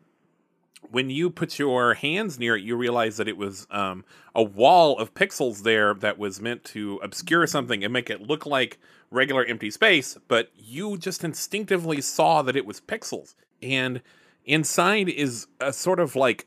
[0.91, 4.99] when you put your hands near it, you realize that it was um, a wall
[4.99, 8.79] of pixels there that was meant to obscure something and make it look like
[9.11, 13.35] regular empty space, but you just instinctively saw that it was pixels.
[13.63, 14.03] And
[14.45, 16.47] inside is a sort of like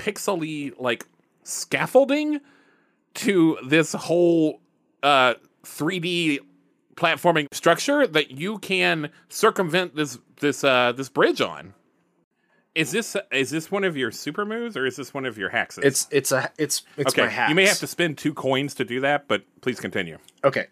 [0.00, 1.06] pixely like
[1.44, 2.40] scaffolding
[3.14, 4.60] to this whole
[5.02, 5.34] uh
[5.64, 6.38] 3D
[6.94, 11.74] platforming structure that you can circumvent this this uh this bridge on.
[12.74, 15.50] Is this is this one of your super moves or is this one of your
[15.50, 15.78] hacks?
[15.78, 17.22] It's it's a it's it's okay.
[17.22, 17.50] my hacks.
[17.50, 20.18] You may have to spend two coins to do that, but please continue.
[20.44, 20.66] Okay.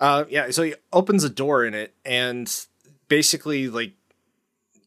[0.00, 2.66] Uh, yeah, so he opens a door in it, and
[3.08, 3.92] basically, like,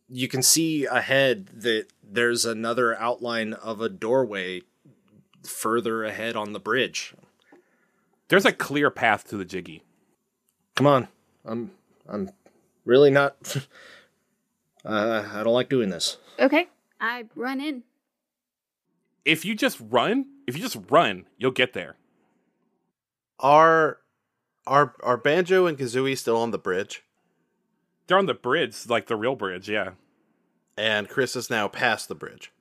[0.10, 4.62] you can see ahead that there's another outline of a doorway
[5.44, 7.14] further ahead on the bridge.
[8.30, 9.84] There's a clear path to the jiggy.
[10.76, 11.08] Come on,
[11.46, 11.72] I'm
[12.08, 12.30] I'm
[12.86, 13.36] really not.
[14.86, 16.18] uh, I don't like doing this.
[16.40, 16.68] Okay.
[17.00, 17.84] I run in.
[19.24, 21.96] If you just run, if you just run, you'll get there.
[23.40, 24.00] Are
[24.66, 27.04] are are Banjo and Kazooie still on the bridge?
[28.08, 29.92] They're on the bridge, like the real bridge, yeah.
[30.78, 32.52] And Chris is now past the bridge.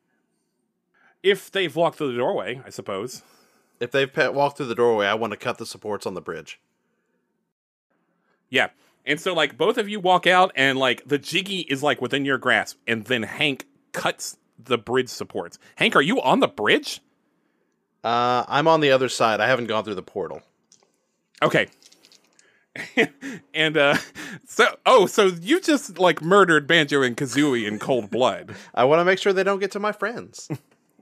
[1.23, 3.23] If they've walked through the doorway, I suppose.
[3.79, 6.21] If they've pa- walked through the doorway, I want to cut the supports on the
[6.21, 6.59] bridge.
[8.49, 8.69] Yeah.
[9.05, 12.25] And so like both of you walk out and like the jiggy is like within
[12.25, 15.59] your grasp and then Hank cuts the bridge supports.
[15.77, 17.01] Hank, are you on the bridge?
[18.03, 19.41] Uh, I'm on the other side.
[19.41, 20.43] I haven't gone through the portal.
[21.43, 21.69] Okay.
[23.55, 23.97] and uh
[24.47, 28.55] so oh, so you just like murdered Banjo and Kazooie in cold blood.
[28.75, 30.49] I want to make sure they don't get to my friends.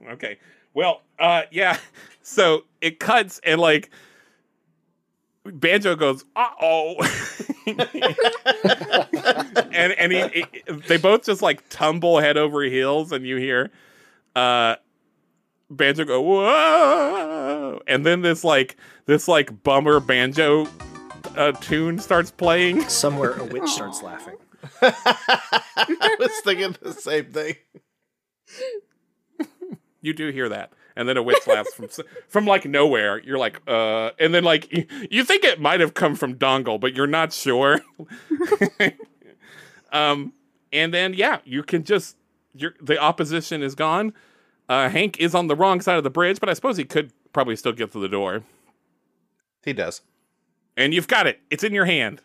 [0.09, 0.37] Okay.
[0.75, 1.77] Well, uh yeah.
[2.21, 3.89] So it cuts and like
[5.45, 6.95] Banjo goes, "Uh oh,"
[9.71, 10.45] and and he, he-
[10.87, 13.71] they both just like tumble head over heels, and you hear
[14.35, 14.75] uh
[15.69, 20.67] Banjo go, "Whoa!" and then this like this like bummer banjo
[21.37, 22.81] uh, tune starts playing.
[22.89, 24.35] Somewhere a witch starts laughing.
[24.81, 27.55] I was thinking the same thing.
[30.01, 31.87] You do hear that, and then a witch laughs from
[32.27, 33.19] from like nowhere.
[33.21, 36.79] You're like, uh, and then like you, you think it might have come from Dongle,
[36.79, 37.81] but you're not sure.
[39.91, 40.33] um,
[40.71, 42.17] and then yeah, you can just
[42.53, 44.13] you're, the opposition is gone.
[44.69, 47.11] Uh, Hank is on the wrong side of the bridge, but I suppose he could
[47.33, 48.43] probably still get through the door.
[49.63, 50.01] He does.
[50.77, 51.39] And you've got it.
[51.49, 52.21] It's in your hand.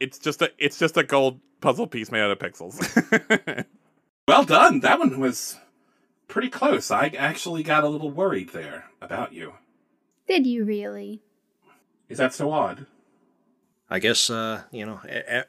[0.00, 3.64] It's just a it's just a gold puzzle piece made out of pixels.
[4.26, 4.80] Well done.
[4.80, 5.58] That one was
[6.28, 6.90] pretty close.
[6.90, 9.54] I actually got a little worried there about you.
[10.26, 11.20] Did you really?
[12.08, 12.86] Is that so odd?
[13.90, 15.00] I guess uh, you know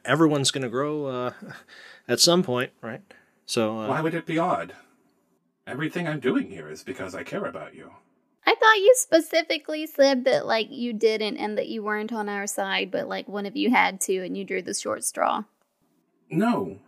[0.04, 1.32] everyone's going to grow uh,
[2.08, 3.00] at some point, right?
[3.46, 4.74] So uh, Why would it be odd?
[5.66, 7.92] Everything I'm doing here is because I care about you.
[8.46, 12.46] I thought you specifically said that like you didn't and that you weren't on our
[12.46, 15.44] side, but like one of you had to and you drew the short straw.
[16.30, 16.78] No.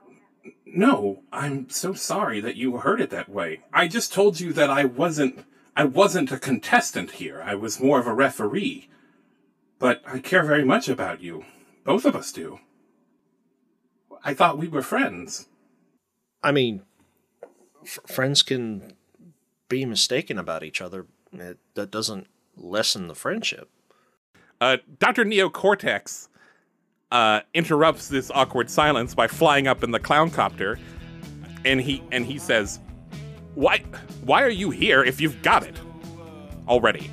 [0.65, 3.61] No, I'm so sorry that you heard it that way.
[3.73, 5.45] I just told you that I wasn't
[5.77, 7.43] I wasn't a contestant here.
[7.45, 8.89] I was more of a referee.
[9.79, 11.45] But I care very much about you.
[11.85, 12.59] Both of us do.
[14.25, 15.47] I thought we were friends.
[16.43, 16.83] I mean,
[17.85, 18.95] f- friends can
[19.69, 21.07] be mistaken about each other.
[21.33, 22.27] It, that doesn't
[22.57, 23.69] lessen the friendship.
[24.61, 25.25] uh, Dr.
[25.25, 26.29] Neo Cortex
[27.13, 30.79] uh, interrupts this awkward silence by flying up in the clown copter,
[31.65, 32.81] and he and he says,
[33.55, 33.83] "Why
[34.25, 35.77] why are you here if you've got it
[36.69, 37.11] already?"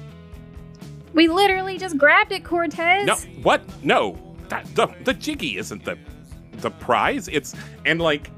[1.14, 3.06] We literally just grabbed it, Cortex.
[3.06, 3.62] No, what?
[3.84, 4.18] No,
[4.50, 5.98] that, the the jiggy isn't the
[6.58, 7.28] the prize.
[7.30, 7.56] It's
[7.86, 8.30] and like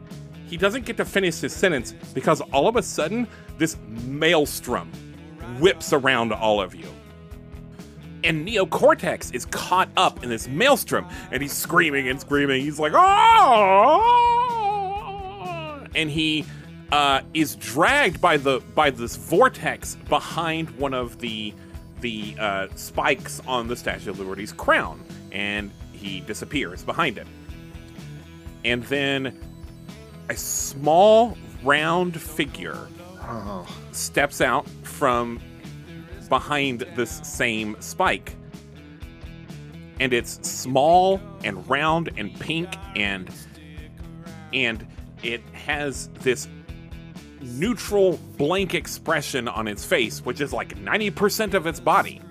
[0.47, 4.91] he doesn't get to finish his sentence because all of a sudden this maelstrom
[5.59, 6.87] whips around all of you.
[8.23, 12.61] And Neo Cortex is caught up in this maelstrom and he's screaming and screaming.
[12.61, 14.17] He's like, oh!
[15.95, 16.45] And he
[16.91, 21.53] uh, is dragged by the by this vortex behind one of the
[22.01, 27.25] the uh, spikes on the Statue of Liberty's crown, and he disappears behind it.
[28.63, 29.37] And then
[30.29, 32.87] a small round figure
[33.29, 35.41] Oh, steps out from
[36.27, 38.35] behind this same spike.
[39.99, 43.29] And it's small and round and pink and
[44.53, 44.85] and
[45.23, 46.47] it has this
[47.41, 52.21] neutral blank expression on its face, which is like 90% of its body.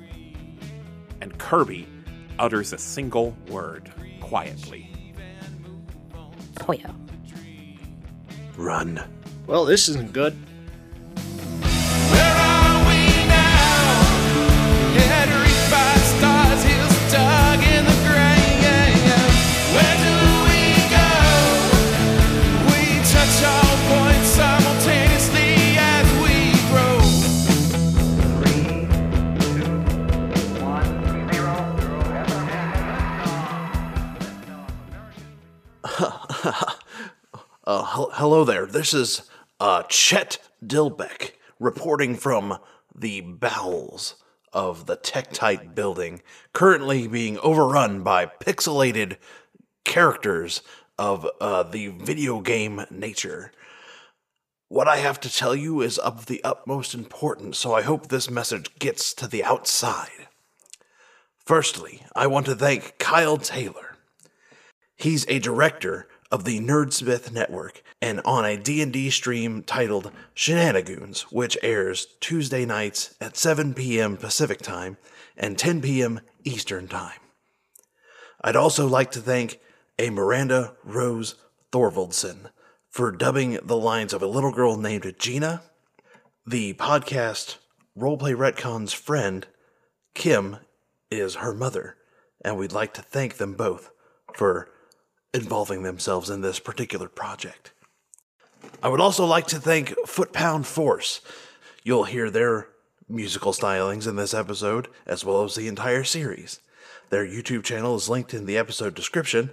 [1.21, 1.87] And Kirby
[2.39, 4.91] utters a single word quietly.
[6.69, 6.91] Oh yeah.
[8.57, 9.03] Run.
[9.47, 10.37] well, this isn't good.
[38.17, 38.65] Hello there.
[38.65, 39.29] This is
[39.61, 42.57] uh, Chet Dilbeck reporting from
[42.95, 44.15] the bowels
[44.55, 46.23] of the Tektite building,
[46.55, 49.19] currently being overrun by pixelated
[49.85, 50.63] characters
[50.99, 53.53] of uh, the video game nature.
[54.69, 58.31] What I have to tell you is of the utmost importance, so I hope this
[58.31, 60.29] message gets to the outside.
[61.45, 63.99] Firstly, I want to thank Kyle Taylor.
[64.97, 71.57] He's a director of the Nerdsmith Network and on a D&D stream titled Shenanigans, which
[71.63, 74.17] airs Tuesday nights at 7 p.m.
[74.17, 74.97] Pacific Time
[75.37, 76.21] and 10 p.m.
[76.45, 77.19] Eastern Time.
[78.43, 79.61] I'd also like to thank
[79.99, 81.37] a Miranda Rose
[81.73, 82.51] Thorvaldson
[82.91, 85.63] for dubbing the lines of a little girl named Gina.
[86.47, 87.57] The podcast
[87.99, 89.47] Roleplay Retcon's friend,
[90.15, 90.59] Kim,
[91.11, 91.97] is her mother,
[92.45, 93.91] and we'd like to thank them both
[94.35, 94.69] for
[95.33, 97.73] involving themselves in this particular project.
[98.83, 101.21] I would also like to thank Foot Pound Force.
[101.83, 102.69] You'll hear their
[103.09, 106.61] musical stylings in this episode, as well as the entire series.
[107.11, 109.51] Their YouTube channel is linked in the episode description,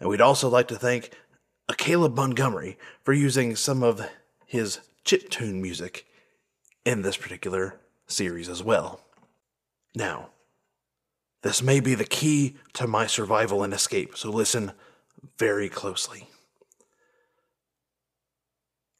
[0.00, 1.10] and we'd also like to thank
[1.76, 4.06] Caleb Montgomery for using some of
[4.46, 6.06] his chiptune music
[6.84, 9.00] in this particular series as well.
[9.94, 10.30] Now,
[11.42, 14.72] this may be the key to my survival and escape, so listen
[15.38, 16.28] very closely.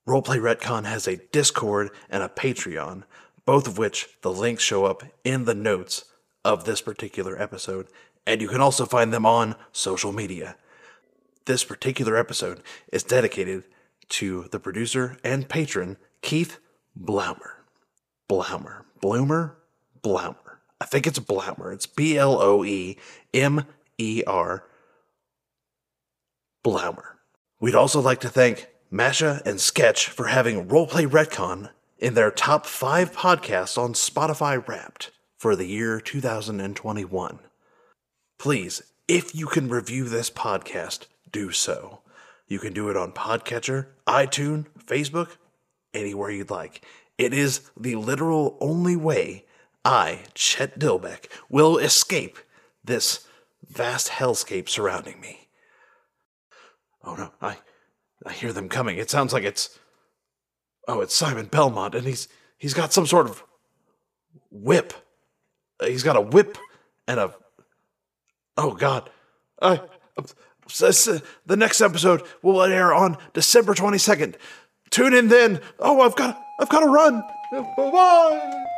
[0.07, 3.05] Roleplay Retcon has a Discord and a Patreon,
[3.47, 6.05] both of which the links show up in the notes
[6.45, 7.87] of this particular episode,
[8.27, 10.57] and you can also find them on social media.
[11.47, 13.65] This particular episode is dedicated
[14.11, 16.59] to the producer and patron, Keith
[16.99, 17.55] Bloemer.
[18.29, 18.83] Blaumer.
[19.01, 19.57] Bloomer?
[20.03, 20.37] Blaumer.
[20.81, 21.73] I think it's Blaumer.
[21.73, 22.99] It's B L O E
[23.33, 23.67] M
[23.99, 24.65] E R.
[26.65, 27.17] Blaumer.
[27.61, 32.65] We'd also like to thank Masha and Sketch for having Roleplay Retcon in their top
[32.65, 37.41] five podcasts on Spotify Wrapped for the year 2021.
[38.39, 42.03] Please, if you can review this podcast, do so.
[42.47, 45.39] You can do it on Podcatcher, iTunes, Facebook,
[45.93, 46.85] anywhere you'd like.
[47.19, 49.45] It is the literal only way
[49.85, 52.39] I, Chet Dilbeck, will escape
[52.85, 53.27] this
[53.69, 55.49] vast hellscape surrounding me.
[57.03, 57.57] Oh no, I
[58.25, 58.97] I hear them coming.
[58.99, 59.79] It sounds like it's
[60.87, 63.43] Oh, it's Simon Belmont and he's he's got some sort of
[64.51, 64.93] whip.
[65.81, 66.57] Uh, He's got a whip
[67.09, 67.35] and a
[68.57, 69.11] Oh god.
[69.61, 69.81] I
[70.69, 74.37] s- the next episode will air on December 22nd.
[74.91, 75.61] Tune in then.
[75.79, 77.23] Oh, I've got I've got to run.
[77.53, 77.73] Bye-bye.
[77.77, 78.69] What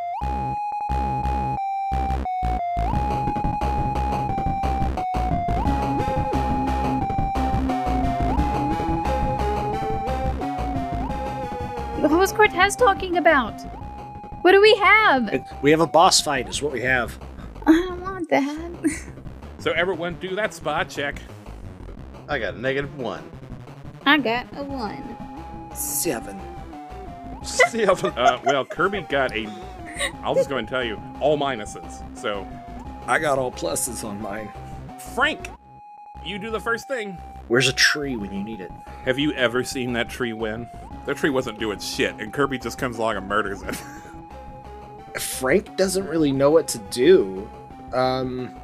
[12.26, 13.52] was Cortex talking about?
[14.42, 15.46] What do we have?
[15.62, 17.16] We have a boss fight, is what we have.
[17.64, 19.02] I don't want that.
[19.58, 21.20] So everyone do that spot check.
[22.28, 23.30] I got a negative 1.
[24.04, 25.16] I got a one.
[25.74, 26.40] Seven.
[27.42, 28.12] Seven.
[28.16, 29.48] Uh, well, Kirby got a.
[30.22, 32.16] I'll just go and tell you all minuses.
[32.16, 32.46] So,
[33.06, 34.52] I got all pluses on mine.
[35.14, 35.48] Frank,
[36.24, 37.12] you do the first thing.
[37.48, 38.70] Where's a tree when you need it?
[39.04, 40.68] Have you ever seen that tree win?
[41.06, 43.76] That tree wasn't doing shit, and Kirby just comes along and murders it.
[45.20, 47.48] Frank doesn't really know what to do.
[47.92, 48.54] Um,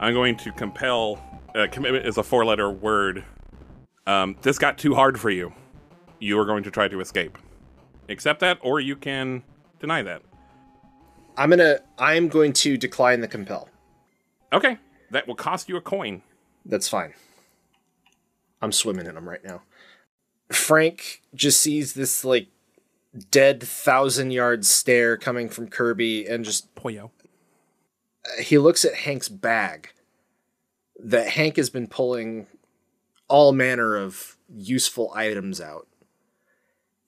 [0.00, 1.22] I'm going to compel.
[1.54, 3.24] Uh, commitment is a four letter word.
[4.06, 5.52] Um, this got too hard for you.
[6.18, 7.38] You are going to try to escape.
[8.08, 9.42] Accept that, or you can
[9.80, 10.22] deny that.
[11.36, 11.80] I'm gonna.
[11.98, 13.68] I'm going to decline the compel.
[14.52, 14.78] Okay,
[15.10, 16.22] that will cost you a coin.
[16.64, 17.12] That's fine.
[18.62, 19.62] I'm swimming in them right now.
[20.52, 22.48] Frank just sees this like
[23.30, 27.10] dead thousand yard stare coming from Kirby and just Poyo.
[28.24, 29.90] Uh, he looks at Hank's bag
[30.98, 32.46] that Hank has been pulling
[33.28, 35.86] all manner of useful items out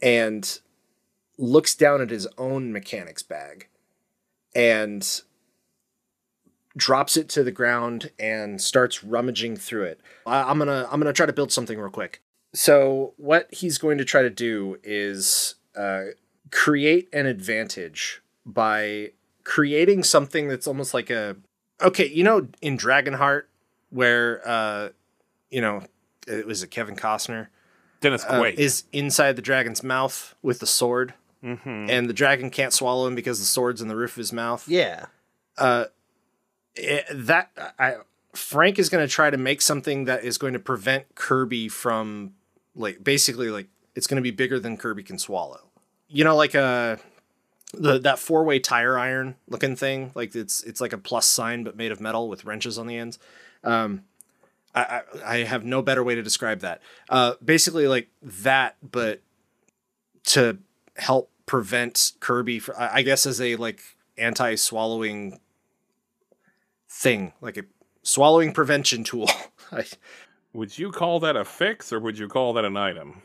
[0.00, 0.60] and
[1.38, 3.68] looks down at his own mechanics bag
[4.54, 5.22] and
[6.76, 10.00] drops it to the ground and starts rummaging through it.
[10.26, 12.22] I, I'm gonna I'm gonna try to build something real quick.
[12.56, 16.04] So what he's going to try to do is uh,
[16.50, 19.10] create an advantage by
[19.44, 21.36] creating something that's almost like a
[21.82, 23.42] okay, you know, in Dragonheart
[23.90, 24.88] where uh,
[25.50, 25.82] you know
[26.26, 27.48] it was it Kevin Costner
[28.00, 28.54] Dennis uh, Quaid.
[28.54, 31.12] is inside the dragon's mouth with the sword,
[31.44, 31.90] Mhm.
[31.90, 34.66] and the dragon can't swallow him because the sword's in the roof of his mouth.
[34.66, 35.06] Yeah.
[35.58, 35.86] Uh,
[36.74, 37.96] it- that I
[38.34, 42.32] Frank is going to try to make something that is going to prevent Kirby from
[42.76, 45.70] like basically like it's going to be bigger than Kirby can swallow.
[46.08, 46.98] You know, like a
[47.72, 50.12] the that four way tire iron looking thing.
[50.14, 52.96] Like it's it's like a plus sign but made of metal with wrenches on the
[52.96, 53.18] ends.
[53.64, 54.04] Um,
[54.74, 56.80] I, I I have no better way to describe that.
[57.08, 59.22] Uh, basically like that, but
[60.24, 60.58] to
[60.96, 62.62] help prevent Kirby.
[62.78, 63.80] I I guess as a like
[64.18, 65.40] anti swallowing
[66.88, 67.64] thing, like a
[68.02, 69.28] swallowing prevention tool.
[69.72, 69.84] I
[70.56, 73.20] Would you call that a fix, or would you call that an item?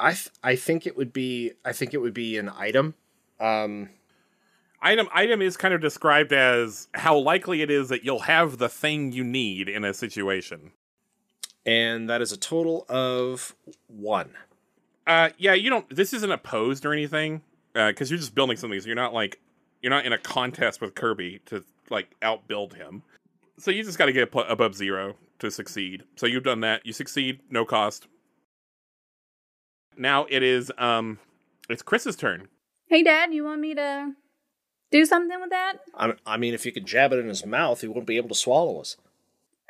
[0.00, 2.94] I th- I think it would be I think it would be an item.
[3.38, 3.90] Um,
[4.80, 8.68] Item item is kind of described as how likely it is that you'll have the
[8.68, 10.72] thing you need in a situation.
[11.66, 13.54] and that is a total of
[13.88, 14.30] one.
[15.06, 15.94] Uh, yeah, you don't.
[15.94, 17.42] This isn't opposed or anything,
[17.74, 18.80] because you're just building something.
[18.80, 19.40] So you're not like
[19.82, 23.02] you're not in a contest with Kirby to like outbuild him.
[23.58, 26.04] So you just got to get above zero to succeed.
[26.16, 26.84] So you've done that.
[26.84, 28.06] You succeed, no cost.
[29.96, 31.18] Now it is um,
[31.68, 32.48] it's Chris's turn.
[32.86, 34.12] Hey, Dad, you want me to
[34.90, 35.78] do something with that?
[35.94, 38.30] I, I mean, if you could jab it in his mouth, he wouldn't be able
[38.30, 38.96] to swallow us.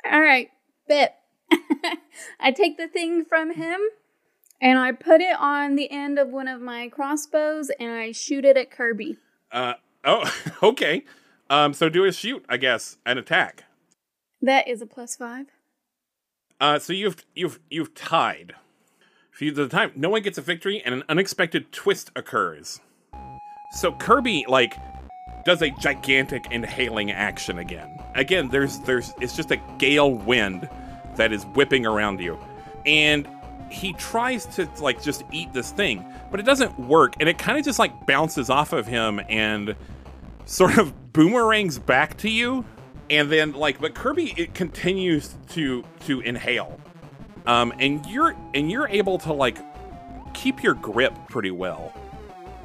[0.09, 0.49] All right,
[0.87, 1.19] bet.
[2.39, 3.79] I take the thing from him
[4.61, 8.45] and I put it on the end of one of my crossbows and I shoot
[8.45, 9.17] it at Kirby.
[9.51, 9.73] Uh
[10.05, 10.31] oh,
[10.63, 11.03] okay.
[11.49, 13.63] Um, so do a shoot, I guess, an attack.
[14.41, 15.47] That is a plus five.
[16.59, 18.55] Uh, so you've you've you've tied.
[19.31, 22.81] For the time, no one gets a victory, and an unexpected twist occurs.
[23.79, 24.75] So Kirby like
[25.45, 27.97] does a gigantic inhaling action again.
[28.15, 30.67] Again, there's there's it's just a gale wind
[31.15, 32.37] that is whipping around you,
[32.85, 33.27] and
[33.71, 37.57] he tries to like just eat this thing, but it doesn't work, and it kind
[37.57, 39.75] of just like bounces off of him and
[40.45, 42.65] sort of boomerangs back to you
[43.09, 46.79] and then like but kirby it continues to to inhale
[47.45, 49.57] Um, and you're and you're able to like
[50.33, 51.93] keep your grip pretty well.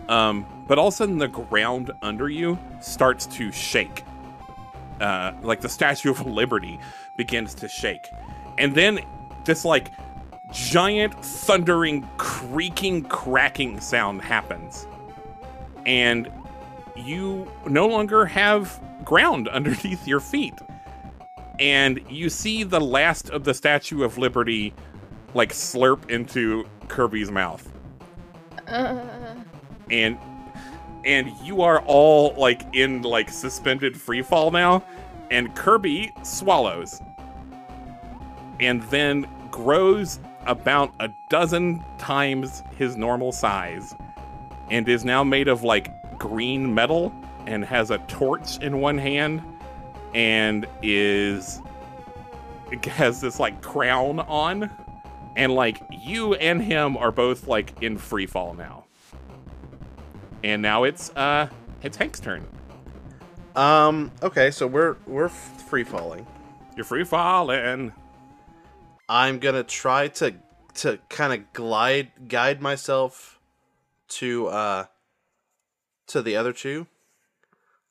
[0.09, 4.05] Um, but all of a sudden the ground under you starts to shake.
[5.01, 6.78] Uh, like the Statue of Liberty
[7.16, 8.09] begins to shake.
[8.59, 9.01] And then
[9.47, 9.92] this like
[10.53, 14.86] giant thundering creaking cracking sound happens.
[15.86, 16.30] And
[16.97, 20.55] you no longer have ground underneath your feet.
[21.59, 24.74] And you see the last of the Statue of Liberty
[25.34, 27.70] like slurp into Kirby's mouth.
[28.66, 29.05] Uh,
[29.90, 30.18] And
[31.05, 34.84] and you are all like in like suspended free fall now
[35.30, 37.00] and Kirby swallows
[38.61, 43.94] and then grows about a dozen times his normal size
[44.70, 47.12] and is now made of like green metal
[47.47, 49.42] and has a torch in one hand
[50.14, 51.61] and is
[52.84, 54.70] has this like crown on
[55.36, 58.84] and like you and him are both like in free fall now
[60.42, 61.49] and now it's uh
[61.82, 62.47] it's Hank's turn
[63.57, 64.11] Um.
[64.22, 66.26] Okay, so we're we're free falling.
[66.76, 67.92] you're free falling
[69.09, 70.34] I'm gonna try to
[70.76, 73.38] to kind of glide guide myself
[74.09, 74.84] to uh
[76.09, 76.86] to the other two.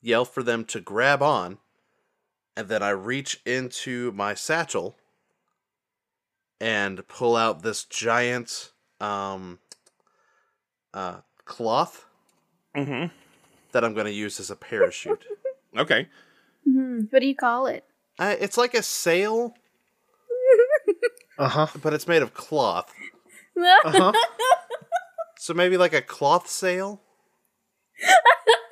[0.03, 1.57] Yell for them to grab on,
[2.55, 4.95] and then I reach into my satchel
[6.61, 9.59] and pull out this giant um
[10.93, 12.05] uh cloth
[12.75, 13.07] mm-hmm
[13.71, 15.25] that I'm gonna use as a parachute.
[15.77, 16.07] okay
[16.63, 17.83] hmm, what do you call it?
[18.19, 19.55] uh, it's like a sail,
[21.39, 21.67] Uh huh.
[21.81, 22.93] but it's made of cloth.
[23.57, 24.11] Uh huh.
[25.37, 27.01] So maybe like a cloth sail.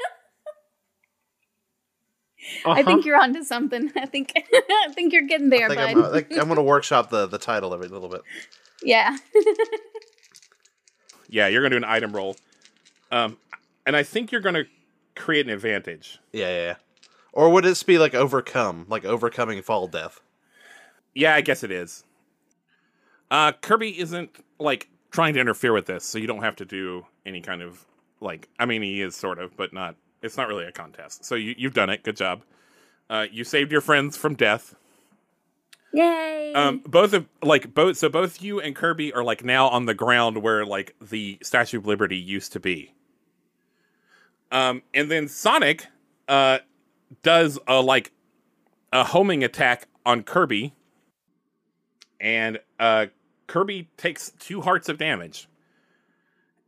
[2.66, 3.92] I think you're onto something.
[3.96, 6.06] I think I think you're getting there, I think bud.
[6.06, 8.22] I'm, I think I'm gonna workshop the the title of it a little bit.
[8.84, 9.18] yeah.
[11.30, 12.36] yeah you're gonna do an item roll
[13.12, 13.38] um
[13.86, 14.64] and i think you're gonna
[15.16, 16.76] create an advantage Yeah, yeah, yeah.
[17.34, 20.20] Or would this be like overcome, like overcoming fall death?
[21.16, 22.04] Yeah, I guess it is.
[23.30, 27.06] Uh, Kirby isn't like trying to interfere with this, so you don't have to do
[27.26, 27.86] any kind of
[28.20, 28.50] like.
[28.60, 29.96] I mean, he is sort of, but not.
[30.22, 31.26] It's not really a contest.
[31.26, 32.04] So you you've done it.
[32.04, 32.44] Good job.
[33.10, 34.76] Uh, you saved your friends from death.
[35.94, 36.54] Yay.
[36.54, 37.98] Um, both of like both.
[37.98, 41.80] So both you and Kirby are like now on the ground where like the Statue
[41.80, 42.94] of Liberty used to be.
[44.52, 45.88] Um, and then Sonic,
[46.28, 46.60] uh,
[47.24, 48.12] does a like
[48.92, 50.74] a homing attack on Kirby,
[52.20, 53.08] and uh,
[53.48, 55.48] Kirby takes two hearts of damage.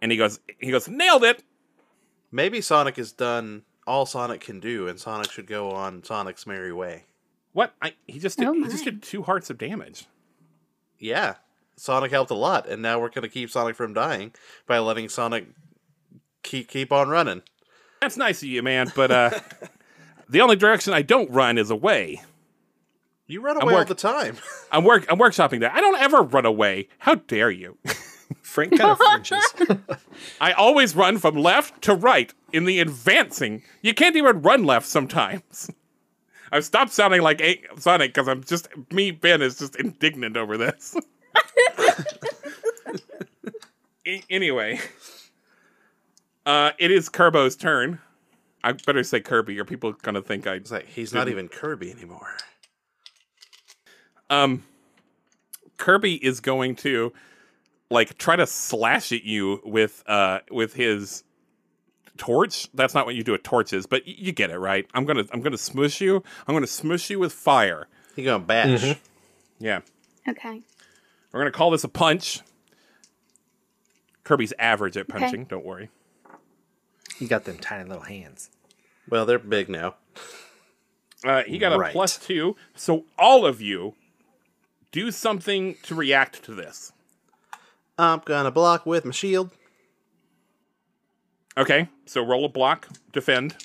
[0.02, 1.44] And he goes, he goes, nailed it.
[2.34, 6.74] Maybe Sonic has done all Sonic can do, and Sonic should go on Sonic's merry
[6.74, 7.04] way.
[7.52, 7.76] What?
[7.80, 10.08] I, he just did, Oh he just did two hearts of damage.
[10.98, 11.36] Yeah,
[11.76, 14.34] Sonic helped a lot, and now we're gonna keep Sonic from dying
[14.66, 15.46] by letting Sonic
[16.42, 17.44] keep keep on running.
[18.02, 18.92] That's nice of you, man.
[18.96, 19.30] But uh,
[20.28, 22.24] the only direction I don't run is away.
[23.28, 24.38] You run I'm away all the time.
[24.72, 25.06] I'm work.
[25.08, 25.74] I'm workshopping that.
[25.74, 26.88] I don't ever run away.
[26.98, 27.78] How dare you?
[28.54, 29.44] Frank kind of flinches.
[30.40, 33.64] I always run from left to right in the advancing.
[33.82, 35.70] You can't even run left sometimes.
[36.52, 39.10] I've stopped sounding like a- Sonic because I'm just me.
[39.10, 40.96] Ben is just indignant over this.
[44.06, 44.80] A- anyway,
[46.46, 48.00] uh, it is Kerbo's turn.
[48.64, 50.56] I better say Kirby, or people gonna think I.
[50.56, 52.36] It's like he's not Didn't- even Kirby anymore.
[54.30, 54.64] Um,
[55.78, 57.14] Kirby is going to
[57.94, 61.24] like try to slash at you with uh with his
[62.18, 62.68] torch.
[62.74, 64.86] That's not what you do with torches, but y- you get it right.
[64.94, 66.24] I'm gonna I'm gonna smush you.
[66.48, 67.88] I'm gonna smush you with fire.
[68.16, 68.98] He gonna bash.
[69.60, 69.82] Yeah,
[70.28, 70.62] okay.
[71.32, 72.42] we're gonna call this a punch.
[74.24, 75.46] Kirby's average at punching.
[75.46, 75.90] Don't worry.
[77.20, 78.50] You got them tiny little hands.
[79.10, 79.96] Well, they're big now.
[81.26, 82.56] Uh, he got a plus two.
[82.76, 83.96] So all of you
[84.92, 86.93] do something to react to this.
[87.98, 89.52] I'm gonna block with my shield.
[91.56, 93.56] Okay, so roll a block, defend.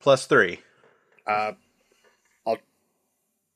[0.00, 0.60] Plus three.
[1.26, 1.52] Uh,
[2.46, 2.58] I'll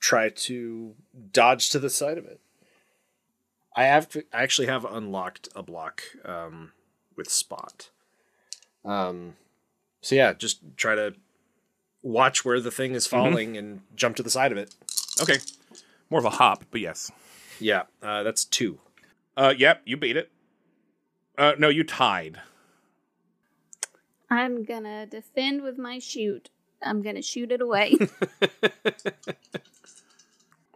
[0.00, 0.94] try to
[1.32, 2.40] dodge to the side of it.
[3.76, 6.72] I have to, I actually have unlocked a block um,
[7.16, 7.90] with spot.
[8.84, 9.34] Um,
[10.00, 11.14] so yeah, just try to
[12.02, 14.74] watch where the thing is falling and jump to the side of it.
[15.20, 15.38] Okay,
[16.10, 17.10] more of a hop, but yes.
[17.60, 18.78] Yeah, uh, that's two.
[19.36, 20.30] Uh, yep, you beat it.
[21.36, 22.40] Uh, no, you tied.
[24.30, 26.50] I'm gonna defend with my shoot.
[26.82, 27.96] I'm gonna shoot it away.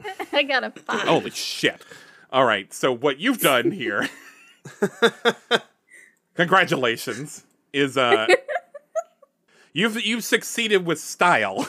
[0.33, 1.01] I got a five.
[1.09, 1.83] Holy shit.
[2.33, 4.09] All right, so what you've done here,
[6.35, 8.29] congratulations, is uh,
[9.73, 11.67] you've you've succeeded with style.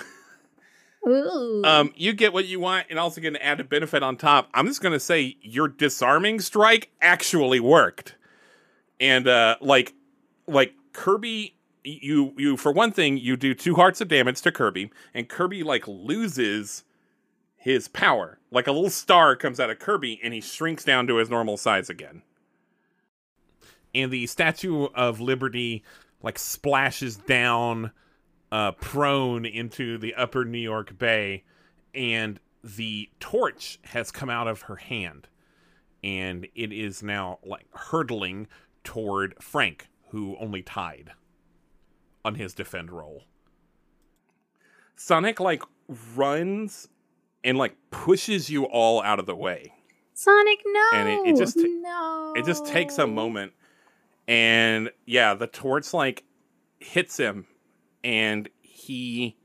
[1.07, 1.61] Ooh.
[1.65, 4.49] Um, you get what you want, and also get an added benefit on top.
[4.53, 8.15] I'm just gonna say your disarming strike actually worked,
[8.99, 9.93] and uh, like,
[10.47, 14.91] like Kirby, you you for one thing, you do two hearts of damage to Kirby,
[15.13, 16.83] and Kirby like loses
[17.55, 18.39] his power.
[18.51, 21.57] Like a little star comes out of Kirby, and he shrinks down to his normal
[21.57, 22.21] size again.
[23.93, 25.83] And the Statue of Liberty
[26.21, 27.91] like splashes down
[28.51, 31.43] uh, prone into the upper New York Bay,
[31.95, 35.27] and the torch has come out of her hand,
[36.03, 38.47] and it is now like hurtling
[38.83, 41.11] toward Frank, who only tied
[42.25, 43.23] on his defend roll.
[44.95, 45.63] Sonic like
[46.15, 46.87] runs
[47.43, 49.73] and like pushes you all out of the way.
[50.13, 50.89] Sonic, no.
[50.93, 52.33] And it- it just ta- no.
[52.35, 53.53] It just takes a moment,
[54.27, 56.23] and yeah, the torch like
[56.79, 57.47] hits him,
[58.03, 59.35] and he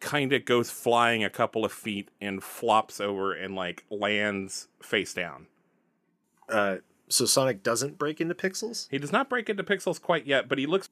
[0.00, 5.14] kind of goes flying a couple of feet and flops over and like lands face
[5.14, 5.46] down.
[6.48, 6.76] Uh,
[7.08, 8.86] so Sonic doesn't break into pixels.
[8.90, 10.88] He does not break into pixels quite yet, but he looks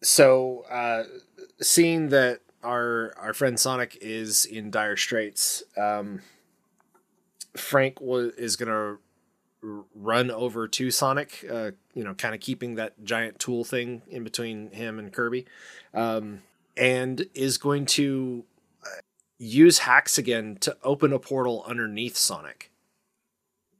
[0.00, 1.04] So, uh,
[1.60, 6.20] seeing that our our friend Sonic is in dire straits, um,
[7.56, 8.98] Frank wa- is gonna
[9.62, 11.44] run over to Sonic.
[11.50, 15.46] Uh, you know, kind of keeping that giant tool thing in between him and Kirby,
[15.94, 16.42] um,
[16.76, 18.44] and is going to
[18.84, 19.00] uh,
[19.38, 22.70] use hacks again to open a portal underneath Sonic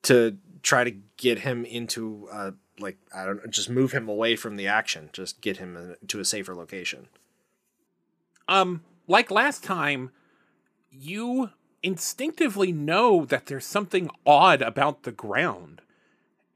[0.02, 4.36] to try to get him into uh, like I don't know, just move him away
[4.36, 7.08] from the action, just get him to a safer location.
[8.48, 10.10] um like last time
[10.90, 11.50] you
[11.82, 15.80] instinctively know that there's something odd about the ground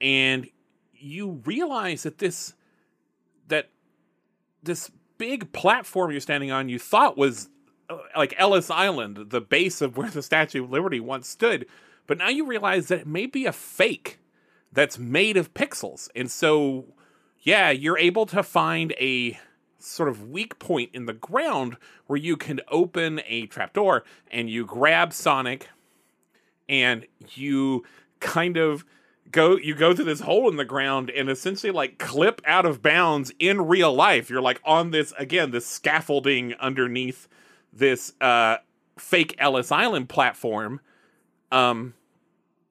[0.01, 0.49] and
[0.95, 2.55] you realize that this
[3.49, 3.71] that
[4.63, 7.49] this big platform you're standing on you thought was
[7.89, 11.67] uh, like Ellis Island, the base of where the Statue of Liberty once stood,
[12.07, 14.21] but now you realize that it may be a fake
[14.73, 16.09] that's made of pixels.
[16.15, 16.87] And so
[17.41, 19.39] yeah, you're able to find a
[19.87, 21.77] sort of weak point in the ground
[22.07, 25.69] where you can open a trapdoor and you grab Sonic
[26.69, 27.85] and you
[28.21, 28.85] kind of
[29.31, 32.83] go you go through this hole in the ground and essentially like clip out of
[32.83, 34.29] bounds in real life.
[34.31, 37.29] You're like on this again this scaffolding underneath
[37.73, 38.57] this uh
[38.99, 40.81] fake Ellis Island platform
[41.53, 41.95] um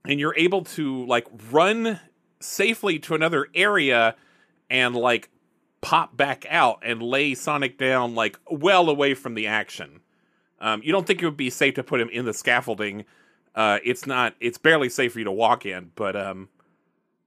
[0.05, 1.99] and you're able to like run
[2.39, 4.15] safely to another area
[4.69, 5.29] and like
[5.85, 9.99] pop back out and lay Sonic down like well away from the action.
[10.59, 13.05] Um, you don't think it would be safe to put him in the scaffolding.
[13.53, 14.33] Uh, it's not.
[14.39, 16.49] It's barely safe for you to walk in, but um,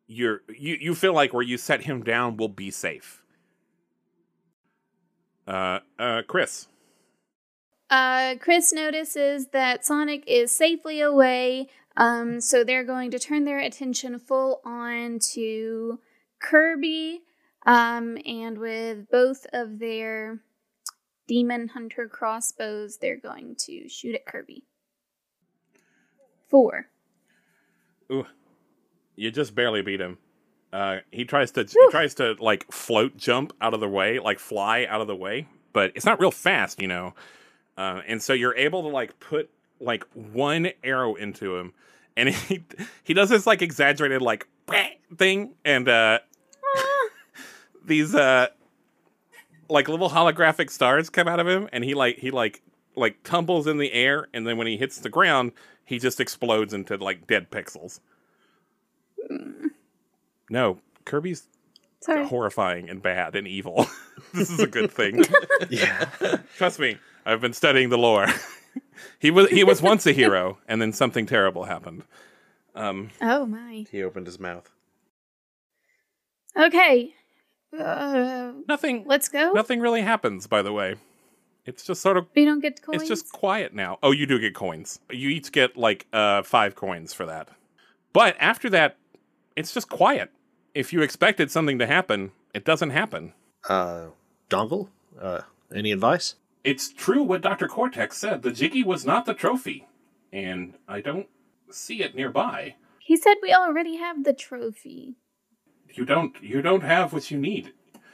[0.09, 3.23] you're you you feel like where you set him down will be safe.
[5.47, 6.67] Uh, uh, Chris.
[7.89, 13.61] Uh, Chris notices that Sonic is safely away, um, so they're going to turn their
[13.61, 16.01] attention full on to
[16.41, 17.23] Kirby,
[17.67, 20.41] um, and with both of their
[21.27, 24.65] Demon Hunter crossbows, they're going to shoot at Kirby.
[26.49, 26.87] Four.
[28.11, 28.27] Ooh,
[29.17, 30.19] you just barely beat him.
[30.73, 34.39] Uh, he tries to he tries to like float jump out of the way, like
[34.39, 37.15] fly out of the way, but it's not real fast, you know.
[37.77, 39.51] Uh, and so you're able to like put
[39.81, 41.73] like one arrow into him,
[42.17, 42.65] and he
[43.05, 44.47] he does this like exaggerated like
[45.17, 46.19] thing, and uh,
[47.89, 48.49] these uh
[49.69, 52.63] like little holographic stars come out of him, and he like he like
[52.97, 55.53] like tumbles in the air, and then when he hits the ground,
[55.85, 58.01] he just explodes into like dead pixels.
[60.51, 61.47] No, Kirby's
[62.01, 62.27] Sorry.
[62.27, 63.87] horrifying and bad and evil.
[64.35, 65.25] this is a good thing.
[65.71, 66.07] Yeah.
[66.57, 68.27] Trust me, I've been studying the lore.
[69.19, 72.05] he was he was once a hero, and then something terrible happened.
[72.75, 73.85] Um, Oh my.
[73.91, 74.71] He opened his mouth.
[76.57, 77.13] Okay.
[77.77, 79.53] Uh, nothing let's go.
[79.53, 80.47] nothing really happens.
[80.47, 80.97] By the way,
[81.67, 83.03] it's just sort of We don't get coins.
[83.03, 83.99] it's just quiet now.
[84.03, 85.01] Oh, you do get coins.
[85.11, 87.49] You each get like uh five coins for that.
[88.13, 88.97] But after that,
[89.55, 90.31] it's just quiet.
[90.75, 93.33] If you expected something to happen, it doesn't happen.
[93.69, 94.07] Uh,
[94.49, 94.89] Dongle,
[95.21, 95.41] uh,
[95.75, 96.37] any advice?
[96.65, 97.69] It's true what Dr.
[97.69, 98.43] Cortex said.
[98.43, 99.87] The Jiggy was not the trophy.
[100.33, 101.29] And I don't
[101.71, 102.77] see it nearby.
[102.99, 105.17] He said we already have the trophy.
[105.95, 107.73] You don't you don't have what you need.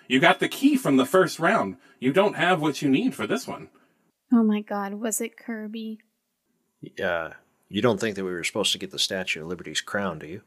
[0.08, 1.76] You got the key from the first round.
[1.98, 3.68] You don't have what you need for this one.
[4.32, 5.98] Oh my god, was it Kirby?
[7.02, 7.30] Uh,
[7.68, 10.26] you don't think that we were supposed to get the Statue of Liberty's crown, do
[10.26, 10.42] you?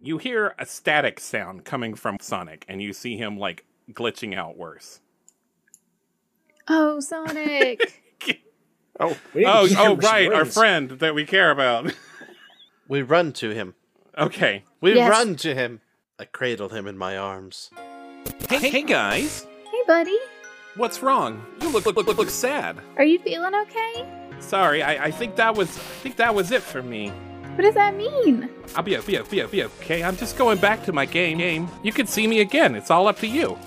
[0.00, 4.56] You hear a static sound coming from Sonic, and you see him like glitching out
[4.56, 5.00] worse.
[6.68, 8.02] Oh, Sonic!
[8.98, 9.14] Oh,
[9.44, 11.92] Oh, oh, right, our friend that we care about.
[12.88, 13.74] We run to him.
[14.16, 14.64] okay.
[14.80, 15.10] We Yes.
[15.10, 15.82] run to him.
[16.18, 17.70] I cradle him in my arms.
[18.48, 20.16] Hey, hey guys, hey, buddy.
[20.76, 21.44] what's wrong?
[21.60, 22.78] You look look look, look sad.
[22.96, 24.06] Are you feeling okay?
[24.40, 27.10] Sorry, I, I think that was I think that was it for me.
[27.54, 28.48] What does that mean?
[28.74, 30.02] I'll be be be be okay.
[30.02, 31.36] I'm just going back to my game.
[31.36, 31.68] Game.
[31.82, 32.74] You can see me again.
[32.74, 33.58] It's all up to you.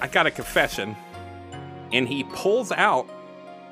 [0.00, 0.96] I got a confession,
[1.92, 3.06] and he pulls out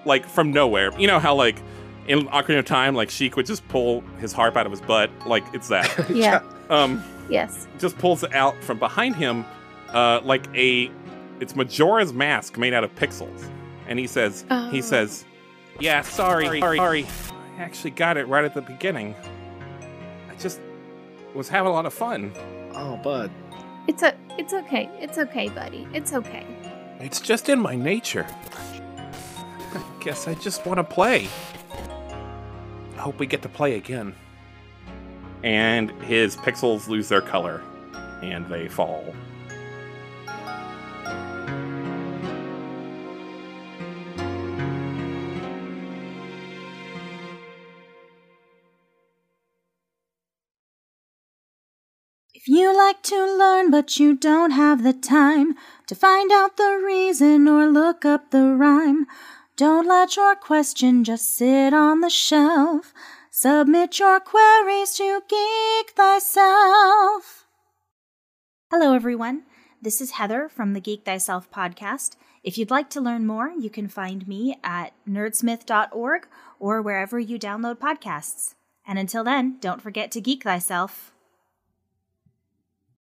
[0.05, 0.93] like from nowhere.
[1.01, 1.63] You know how like
[2.09, 5.11] in Ocarina of Time, like Sheik would just pull his harp out of his butt.
[5.27, 6.11] Like it's that.
[6.11, 6.41] Yeah.
[6.71, 7.67] Um, yes.
[7.79, 9.45] just pulls it out from behind him,
[9.93, 10.91] uh, like a
[11.41, 13.49] it's Majora's mask made out of pixels,
[13.87, 14.71] and he says Oh.
[14.71, 15.25] he says,
[15.81, 17.07] "Yeah, sorry, sorry, sorry.
[17.59, 19.15] I actually got it right at the beginning.
[20.31, 20.61] I just
[21.35, 22.33] was having a lot of fun.
[22.75, 23.31] Oh, bud.
[23.87, 24.15] It's a.
[24.39, 24.91] It's okay.
[25.01, 25.87] It's okay, buddy.
[25.93, 26.45] It's okay.
[27.01, 28.27] It's just in my nature.
[29.75, 31.29] I guess I just want to play.
[32.97, 34.15] I hope we get to play again."
[35.47, 37.63] And his pixels lose their color,
[38.21, 39.15] and they fall.
[52.35, 55.55] If you like to learn but you don't have the time
[55.87, 59.07] to find out the reason or look up the rhyme,
[59.57, 62.93] don't let your question just sit on the shelf.
[63.39, 67.45] Submit your queries to Geek Thyself.
[68.71, 69.43] Hello, everyone.
[69.83, 72.17] This is Heather from the Geek Thyself podcast.
[72.43, 76.27] If you'd like to learn more, you can find me at nerdsmith.org
[76.59, 78.55] or wherever you download podcasts.
[78.87, 81.13] And until then, don't forget to geek thyself.